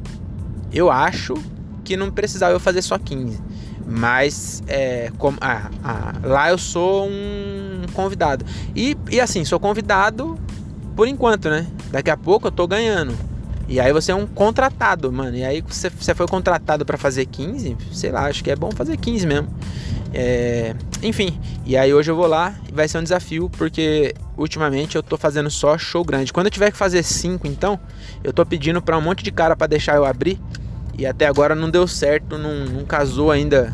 eu 0.73 0.91
acho 0.91 1.35
que 1.83 1.97
não 1.97 2.11
precisava 2.11 2.53
eu 2.53 2.59
fazer 2.59 2.81
só 2.81 2.97
15 2.97 3.39
mas 3.85 4.63
é, 4.65 5.11
como, 5.17 5.37
ah, 5.41 5.69
ah, 5.83 6.13
lá 6.23 6.49
eu 6.49 6.57
sou 6.57 7.05
um 7.05 7.81
convidado 7.93 8.45
e, 8.75 8.95
e 9.11 9.19
assim 9.19 9.43
sou 9.43 9.59
convidado 9.59 10.37
por 10.95 11.07
enquanto 11.07 11.49
né 11.49 11.67
daqui 11.91 12.09
a 12.09 12.15
pouco 12.15 12.47
eu 12.47 12.51
tô 12.51 12.65
ganhando 12.65 13.13
e 13.67 13.79
aí 13.79 13.93
você 13.93 14.11
é 14.11 14.15
um 14.15 14.27
contratado, 14.27 15.11
mano. 15.11 15.37
E 15.37 15.43
aí 15.43 15.61
você, 15.61 15.89
você 15.89 16.13
foi 16.13 16.27
contratado 16.27 16.85
para 16.85 16.97
fazer 16.97 17.25
15, 17.25 17.77
sei 17.91 18.11
lá, 18.11 18.25
acho 18.25 18.43
que 18.43 18.51
é 18.51 18.55
bom 18.55 18.71
fazer 18.71 18.97
15 18.97 19.25
mesmo. 19.25 19.47
É, 20.13 20.75
enfim, 21.01 21.39
e 21.65 21.75
aí 21.75 21.91
hoje 21.91 22.11
eu 22.11 22.15
vou 22.15 22.27
lá 22.27 22.53
e 22.69 22.71
vai 22.71 22.87
ser 22.87 22.99
um 22.99 23.03
desafio, 23.03 23.49
porque 23.49 24.13
ultimamente 24.37 24.95
eu 24.95 25.01
tô 25.01 25.17
fazendo 25.17 25.49
só 25.49 25.77
show 25.77 26.03
grande. 26.03 26.31
Quando 26.31 26.47
eu 26.47 26.51
tiver 26.51 26.71
que 26.71 26.77
fazer 26.77 27.01
5, 27.01 27.47
então, 27.47 27.79
eu 28.23 28.31
tô 28.31 28.45
pedindo 28.45 28.81
para 28.81 28.97
um 28.97 29.01
monte 29.01 29.23
de 29.23 29.31
cara 29.31 29.55
para 29.55 29.67
deixar 29.67 29.95
eu 29.95 30.05
abrir. 30.05 30.39
E 30.97 31.05
até 31.05 31.25
agora 31.25 31.55
não 31.55 31.69
deu 31.69 31.87
certo, 31.87 32.37
não, 32.37 32.65
não 32.65 32.85
casou 32.85 33.31
ainda. 33.31 33.73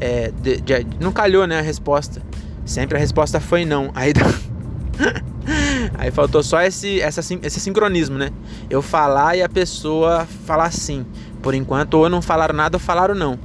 É, 0.00 0.30
de, 0.42 0.60
de, 0.60 0.86
não 1.00 1.10
calhou, 1.12 1.46
né, 1.46 1.58
a 1.58 1.62
resposta. 1.62 2.22
Sempre 2.64 2.96
a 2.96 3.00
resposta 3.00 3.40
foi 3.40 3.64
não. 3.64 3.90
Aí. 3.96 4.12
Aí 5.96 6.10
faltou 6.10 6.42
só 6.42 6.60
esse, 6.60 7.00
essa, 7.00 7.20
esse 7.42 7.60
sincronismo, 7.60 8.18
né? 8.18 8.30
Eu 8.68 8.82
falar 8.82 9.36
e 9.36 9.42
a 9.42 9.48
pessoa 9.48 10.26
falar 10.44 10.70
sim. 10.72 11.06
Por 11.42 11.54
enquanto, 11.54 11.94
ou 11.94 12.08
não 12.08 12.20
falaram 12.20 12.54
nada 12.54 12.76
ou 12.76 12.80
falaram 12.80 13.14
não. 13.14 13.38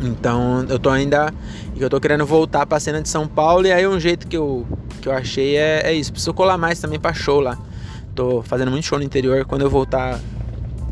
Então 0.00 0.64
eu 0.68 0.78
tô 0.78 0.90
ainda. 0.90 1.32
Eu 1.76 1.90
tô 1.90 2.00
querendo 2.00 2.24
voltar 2.24 2.66
pra 2.66 2.78
cena 2.78 3.00
de 3.02 3.08
São 3.08 3.26
Paulo. 3.26 3.66
E 3.66 3.72
aí 3.72 3.86
um 3.86 3.98
jeito 3.98 4.26
que 4.26 4.36
eu, 4.36 4.66
que 5.00 5.08
eu 5.08 5.12
achei 5.12 5.56
é, 5.56 5.82
é 5.84 5.92
isso. 5.92 6.12
Preciso 6.12 6.32
colar 6.32 6.56
mais 6.56 6.78
também 6.78 7.00
pra 7.00 7.12
show 7.12 7.40
lá. 7.40 7.58
Tô 8.14 8.42
fazendo 8.42 8.70
muito 8.70 8.84
show 8.84 8.98
no 8.98 9.04
interior. 9.04 9.44
Quando 9.44 9.62
eu 9.62 9.70
voltar 9.70 10.20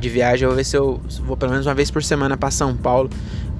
de 0.00 0.08
viagem, 0.08 0.44
eu 0.44 0.50
vou 0.50 0.56
ver 0.56 0.64
se 0.64 0.76
eu 0.76 1.00
vou 1.24 1.36
pelo 1.36 1.52
menos 1.52 1.66
uma 1.66 1.74
vez 1.74 1.90
por 1.90 2.02
semana 2.02 2.36
pra 2.36 2.50
São 2.50 2.76
Paulo. 2.76 3.10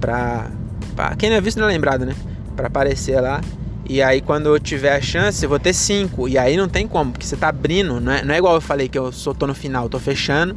Pra. 0.01 0.51
pra 0.95 1.17
quem 1.17 1.29
não 1.31 1.37
é 1.37 1.41
visto 1.41 1.59
não 1.59 1.69
é 1.69 1.73
lembrado, 1.73 2.07
né? 2.07 2.15
Pra 2.57 2.69
aparecer 2.69 3.21
lá 3.21 3.41
e 3.89 4.03
aí, 4.03 4.21
quando 4.21 4.51
eu 4.51 4.61
tiver 4.61 4.95
a 4.95 5.01
chance, 5.01 5.43
eu 5.43 5.49
vou 5.49 5.59
ter 5.59 5.73
cinco. 5.73 6.29
E 6.29 6.37
aí 6.37 6.59
não 6.59 6.69
tem 6.69 6.87
como, 6.87 7.11
porque 7.11 7.27
você 7.27 7.37
tá 7.37 7.49
abrindo. 7.49 7.99
Não 7.99 8.13
é, 8.13 8.23
não 8.23 8.35
é 8.35 8.39
igual 8.39 8.55
eu 8.55 8.61
falei 8.61 8.87
que 8.87 8.99
eu 8.99 9.11
só 9.11 9.33
tô 9.33 9.47
no 9.47 9.55
final, 9.55 9.89
tô 9.89 9.99
fechando 9.99 10.55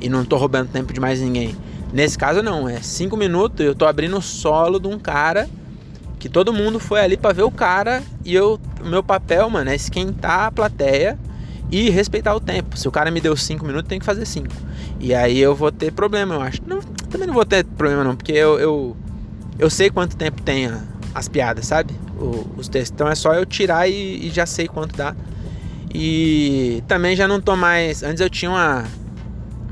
e 0.00 0.08
não 0.08 0.24
tô 0.24 0.36
roubando 0.36 0.68
tempo 0.68 0.92
de 0.92 1.00
mais 1.00 1.20
ninguém. 1.20 1.56
Nesse 1.92 2.16
caso, 2.16 2.40
não. 2.40 2.68
É 2.68 2.80
cinco 2.80 3.16
minutos 3.16 3.66
eu 3.66 3.74
tô 3.74 3.84
abrindo 3.84 4.16
o 4.16 4.22
solo 4.22 4.78
de 4.78 4.86
um 4.86 4.96
cara 4.96 5.48
que 6.20 6.28
todo 6.28 6.52
mundo 6.52 6.78
foi 6.78 7.00
ali 7.00 7.16
para 7.16 7.34
ver 7.34 7.42
o 7.42 7.50
cara. 7.50 8.00
E 8.24 8.32
eu, 8.32 8.60
o 8.80 8.86
meu 8.86 9.02
papel, 9.02 9.50
mano, 9.50 9.70
é 9.70 9.74
esquentar 9.74 10.46
a 10.46 10.52
plateia 10.52 11.18
e 11.70 11.90
respeitar 11.90 12.34
o 12.34 12.40
tempo. 12.40 12.76
Se 12.76 12.88
o 12.88 12.90
cara 12.90 13.10
me 13.10 13.20
deu 13.20 13.36
cinco 13.36 13.64
minutos, 13.64 13.88
tem 13.88 13.98
que 13.98 14.04
fazer 14.04 14.24
cinco. 14.24 14.54
E 15.00 15.14
aí 15.14 15.38
eu 15.38 15.54
vou 15.54 15.70
ter 15.70 15.92
problema, 15.92 16.34
eu 16.34 16.40
acho. 16.40 16.60
Não, 16.66 16.80
também 17.10 17.26
não 17.26 17.34
vou 17.34 17.44
ter 17.44 17.64
problema, 17.64 18.02
não, 18.02 18.16
porque 18.16 18.32
eu, 18.32 18.58
eu, 18.58 18.96
eu 19.58 19.70
sei 19.70 19.90
quanto 19.90 20.16
tempo 20.16 20.42
tem 20.42 20.66
a, 20.66 20.80
as 21.14 21.28
piadas, 21.28 21.66
sabe? 21.66 21.94
O, 22.18 22.46
os 22.56 22.68
textos. 22.68 22.94
Então 22.94 23.08
é 23.08 23.14
só 23.14 23.34
eu 23.34 23.44
tirar 23.44 23.88
e, 23.88 24.26
e, 24.26 24.30
já 24.30 24.46
sei 24.46 24.66
quanto 24.66 24.96
dá. 24.96 25.14
E 25.94 26.82
também 26.86 27.14
já 27.16 27.28
não 27.28 27.40
tô 27.40 27.56
mais. 27.56 28.02
Antes 28.02 28.20
eu 28.20 28.30
tinha 28.30 28.50
uma, 28.50 28.84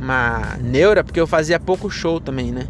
uma 0.00 0.56
neura, 0.60 1.02
porque 1.02 1.20
eu 1.20 1.26
fazia 1.26 1.58
pouco 1.58 1.90
show 1.90 2.20
também, 2.20 2.52
né? 2.52 2.66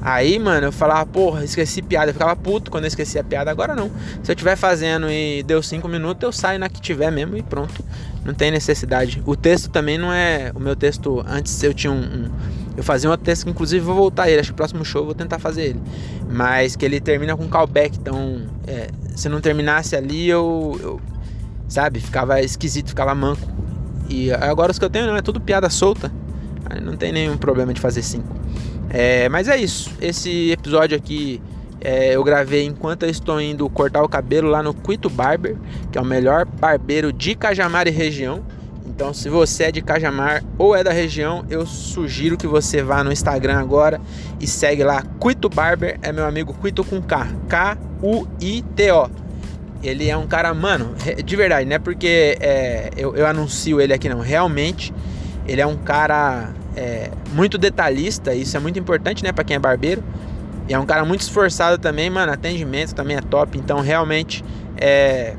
Aí, 0.00 0.38
mano, 0.38 0.68
eu 0.68 0.72
falava, 0.72 1.04
porra, 1.06 1.44
esqueci 1.44 1.82
piada. 1.82 2.10
Eu 2.10 2.14
ficava 2.14 2.34
puto 2.36 2.70
quando 2.70 2.84
eu 2.84 2.88
esqueci 2.88 3.18
a 3.18 3.24
piada. 3.24 3.50
Agora 3.50 3.74
não. 3.74 3.90
Se 4.22 4.30
eu 4.30 4.34
estiver 4.34 4.56
fazendo 4.56 5.10
e 5.10 5.42
deu 5.42 5.62
cinco 5.62 5.88
minutos, 5.88 6.22
eu 6.22 6.32
saio 6.32 6.58
na 6.58 6.68
que 6.68 6.80
tiver 6.80 7.10
mesmo 7.10 7.36
e 7.36 7.42
pronto. 7.42 7.84
Não 8.24 8.32
tem 8.32 8.50
necessidade. 8.50 9.22
O 9.26 9.34
texto 9.34 9.68
também 9.70 9.98
não 9.98 10.12
é. 10.12 10.52
O 10.54 10.60
meu 10.60 10.76
texto, 10.76 11.24
antes 11.26 11.62
eu 11.62 11.74
tinha 11.74 11.92
um. 11.92 12.00
um 12.00 12.30
eu 12.76 12.84
fazia 12.84 13.08
um 13.08 13.10
outro 13.10 13.24
texto 13.24 13.44
que, 13.44 13.50
inclusive, 13.50 13.84
vou 13.84 13.94
voltar 13.94 14.30
ele. 14.30 14.40
Acho 14.40 14.50
que 14.50 14.54
o 14.54 14.56
próximo 14.56 14.84
show 14.84 15.02
eu 15.02 15.06
vou 15.06 15.14
tentar 15.14 15.40
fazer 15.40 15.62
ele. 15.62 15.80
Mas 16.30 16.76
que 16.76 16.84
ele 16.84 17.00
termina 17.00 17.36
com 17.36 17.48
callback. 17.48 17.98
Então, 17.98 18.42
é, 18.66 18.88
se 19.16 19.28
não 19.28 19.40
terminasse 19.40 19.96
ali, 19.96 20.28
eu, 20.28 20.78
eu. 20.80 21.00
Sabe? 21.68 21.98
Ficava 21.98 22.40
esquisito, 22.40 22.88
ficava 22.90 23.14
manco. 23.14 23.42
E 24.08 24.32
agora 24.32 24.70
os 24.70 24.78
que 24.78 24.84
eu 24.84 24.90
tenho 24.90 25.06
não 25.06 25.16
é 25.16 25.22
tudo 25.22 25.40
piada 25.40 25.68
solta. 25.68 26.10
Não 26.82 26.96
tem 26.96 27.12
nenhum 27.12 27.36
problema 27.36 27.74
de 27.74 27.80
fazer 27.80 28.02
cinco. 28.02 28.36
É, 28.90 29.28
mas 29.28 29.48
é 29.48 29.56
isso. 29.56 29.90
Esse 30.00 30.50
episódio 30.50 30.96
aqui 30.96 31.40
é, 31.80 32.16
eu 32.16 32.24
gravei 32.24 32.64
enquanto 32.64 33.04
eu 33.04 33.10
estou 33.10 33.40
indo 33.40 33.68
cortar 33.68 34.02
o 34.02 34.08
cabelo 34.08 34.48
lá 34.48 34.62
no 34.62 34.74
Quito 34.74 35.08
Barber, 35.08 35.56
que 35.92 35.98
é 35.98 36.00
o 36.00 36.04
melhor 36.04 36.44
barbeiro 36.44 37.12
de 37.12 37.34
Cajamar 37.34 37.86
e 37.86 37.90
região. 37.90 38.42
Então, 38.86 39.14
se 39.14 39.28
você 39.28 39.64
é 39.64 39.72
de 39.72 39.80
Cajamar 39.80 40.42
ou 40.56 40.74
é 40.74 40.82
da 40.82 40.90
região, 40.90 41.44
eu 41.48 41.64
sugiro 41.66 42.36
que 42.36 42.46
você 42.46 42.82
vá 42.82 43.04
no 43.04 43.12
Instagram 43.12 43.58
agora 43.58 44.00
e 44.40 44.46
segue 44.46 44.82
lá 44.82 45.04
Quito 45.20 45.48
Barber, 45.48 45.98
é 46.02 46.10
meu 46.10 46.26
amigo 46.26 46.54
Quito 46.54 46.82
com 46.82 47.00
K, 47.00 47.28
K-U-I-T-O. 47.48 49.10
Ele 49.80 50.08
é 50.08 50.16
um 50.16 50.26
cara, 50.26 50.52
mano, 50.52 50.96
de 51.24 51.36
verdade, 51.36 51.64
não 51.64 51.76
é 51.76 51.78
porque 51.78 52.36
é, 52.40 52.90
eu, 52.96 53.14
eu 53.14 53.24
anuncio 53.24 53.80
ele 53.80 53.92
aqui 53.92 54.08
não, 54.08 54.18
realmente 54.18 54.92
ele 55.46 55.60
é 55.60 55.66
um 55.66 55.76
cara 55.76 56.50
é, 56.78 57.10
muito 57.32 57.58
detalhista, 57.58 58.32
isso 58.32 58.56
é 58.56 58.60
muito 58.60 58.78
importante, 58.78 59.24
né, 59.24 59.32
para 59.32 59.42
quem 59.42 59.56
é 59.56 59.58
barbeiro. 59.58 60.02
E 60.68 60.74
é 60.74 60.78
um 60.78 60.86
cara 60.86 61.04
muito 61.04 61.22
esforçado 61.22 61.76
também, 61.78 62.08
mano. 62.08 62.30
Atendimento 62.30 62.94
também 62.94 63.16
é 63.16 63.20
top. 63.20 63.58
Então, 63.58 63.80
realmente, 63.80 64.44
é. 64.76 65.34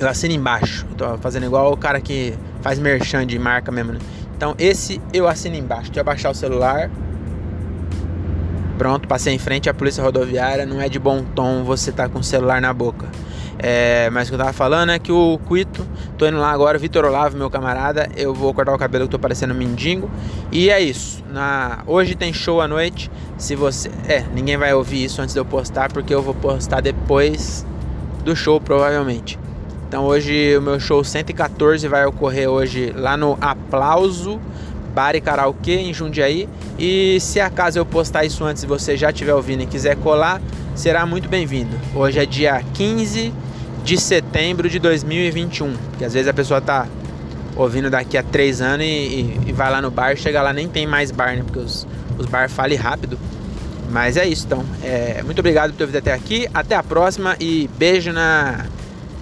Eu 0.00 0.08
assino 0.08 0.32
embaixo. 0.32 0.86
tô 0.96 1.18
fazendo 1.18 1.44
igual 1.44 1.72
o 1.72 1.76
cara 1.76 2.00
que 2.00 2.32
faz 2.62 2.78
merchan 2.78 3.26
de 3.26 3.36
marca 3.36 3.72
mesmo, 3.72 3.94
né? 3.94 3.98
Então, 4.36 4.54
esse 4.56 5.02
eu 5.12 5.26
assino 5.26 5.56
embaixo. 5.56 5.86
Deixa 5.86 5.98
eu 5.98 6.02
abaixar 6.02 6.30
o 6.30 6.34
celular. 6.34 6.88
Pronto, 8.78 9.08
passei 9.08 9.34
em 9.34 9.38
frente 9.38 9.68
à 9.68 9.74
polícia 9.74 10.04
rodoviária. 10.04 10.64
Não 10.64 10.80
é 10.80 10.88
de 10.88 11.00
bom 11.00 11.24
tom 11.34 11.64
você 11.64 11.90
tá 11.90 12.08
com 12.08 12.20
o 12.20 12.24
celular 12.24 12.60
na 12.60 12.72
boca. 12.72 13.08
É, 13.58 14.08
mas 14.10 14.28
o 14.28 14.30
que 14.30 14.34
eu 14.36 14.38
tava 14.38 14.52
falando 14.52 14.92
é 14.92 15.00
que 15.00 15.10
o 15.10 15.36
Quito, 15.48 15.84
tô 16.16 16.24
indo 16.28 16.38
lá 16.38 16.52
agora, 16.52 16.78
Vitor 16.78 17.04
Olavo, 17.04 17.36
meu 17.36 17.50
camarada, 17.50 18.08
eu 18.16 18.32
vou 18.32 18.54
cortar 18.54 18.72
o 18.72 18.78
cabelo 18.78 19.06
que 19.06 19.10
tô 19.10 19.18
parecendo 19.18 19.52
mendigo. 19.52 20.08
E 20.52 20.70
é 20.70 20.80
isso. 20.80 21.24
Na, 21.28 21.80
hoje 21.88 22.14
tem 22.14 22.32
show 22.32 22.60
à 22.60 22.68
noite. 22.68 23.10
Se 23.36 23.56
você. 23.56 23.90
É, 24.06 24.24
ninguém 24.32 24.56
vai 24.56 24.72
ouvir 24.72 25.04
isso 25.04 25.20
antes 25.20 25.34
de 25.34 25.40
eu 25.40 25.44
postar, 25.44 25.92
porque 25.92 26.14
eu 26.14 26.22
vou 26.22 26.34
postar 26.34 26.80
depois 26.80 27.66
do 28.24 28.36
show, 28.36 28.60
provavelmente. 28.60 29.36
Então 29.88 30.04
hoje 30.04 30.56
o 30.56 30.62
meu 30.62 30.78
show 30.78 31.02
114 31.02 31.88
vai 31.88 32.06
ocorrer 32.06 32.48
hoje 32.48 32.92
lá 32.94 33.16
no 33.16 33.36
Aplauso 33.40 34.38
Bar 34.98 35.14
e 35.14 35.20
Karaokê 35.20 35.76
em 35.76 35.94
Jundiaí. 35.94 36.48
E 36.76 37.20
se 37.20 37.38
acaso 37.38 37.78
eu 37.78 37.86
postar 37.86 38.24
isso 38.24 38.42
antes 38.44 38.64
e 38.64 38.66
você 38.66 38.96
já 38.96 39.10
estiver 39.10 39.32
ouvindo 39.32 39.62
e 39.62 39.66
quiser 39.66 39.94
colar, 39.94 40.42
será 40.74 41.06
muito 41.06 41.28
bem-vindo. 41.28 41.70
Hoje 41.94 42.18
é 42.18 42.26
dia 42.26 42.60
15 42.74 43.32
de 43.84 43.96
setembro 43.96 44.68
de 44.68 44.80
2021. 44.80 45.72
Que 45.96 46.04
às 46.04 46.14
vezes 46.14 46.26
a 46.26 46.34
pessoa 46.34 46.60
tá 46.60 46.88
ouvindo 47.54 47.88
daqui 47.88 48.18
a 48.18 48.24
três 48.24 48.60
anos 48.60 48.84
e, 48.84 48.88
e, 48.88 49.40
e 49.46 49.52
vai 49.52 49.70
lá 49.70 49.80
no 49.80 49.88
bar, 49.88 50.16
chega 50.16 50.42
lá 50.42 50.52
nem 50.52 50.66
tem 50.66 50.84
mais 50.84 51.12
bar, 51.12 51.36
né? 51.36 51.44
Porque 51.44 51.60
os, 51.60 51.86
os 52.18 52.26
bar 52.26 52.50
falem 52.50 52.76
rápido. 52.76 53.16
Mas 53.92 54.16
é 54.16 54.26
isso, 54.26 54.46
então. 54.46 54.64
É, 54.82 55.22
muito 55.22 55.38
obrigado 55.38 55.70
por 55.70 55.78
ter 55.78 55.86
vindo 55.86 55.98
até 55.98 56.12
aqui. 56.12 56.48
Até 56.52 56.74
a 56.74 56.82
próxima 56.82 57.36
e 57.38 57.70
beijo 57.78 58.12
na. 58.12 58.66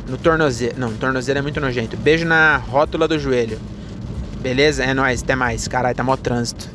No 0.08 0.16
tornozelo. 0.16 0.72
Não, 0.78 0.94
tornozelo 0.94 1.38
é 1.38 1.42
muito 1.42 1.60
nojento. 1.60 1.98
Beijo 1.98 2.24
na 2.24 2.56
rótula 2.56 3.06
do 3.06 3.18
joelho. 3.18 3.58
Beleza? 4.46 4.84
É 4.84 4.94
nóis. 4.94 5.24
Até 5.24 5.34
mais. 5.34 5.66
Caralho, 5.66 5.96
tá 5.96 6.04
mó 6.04 6.16
trânsito. 6.16 6.70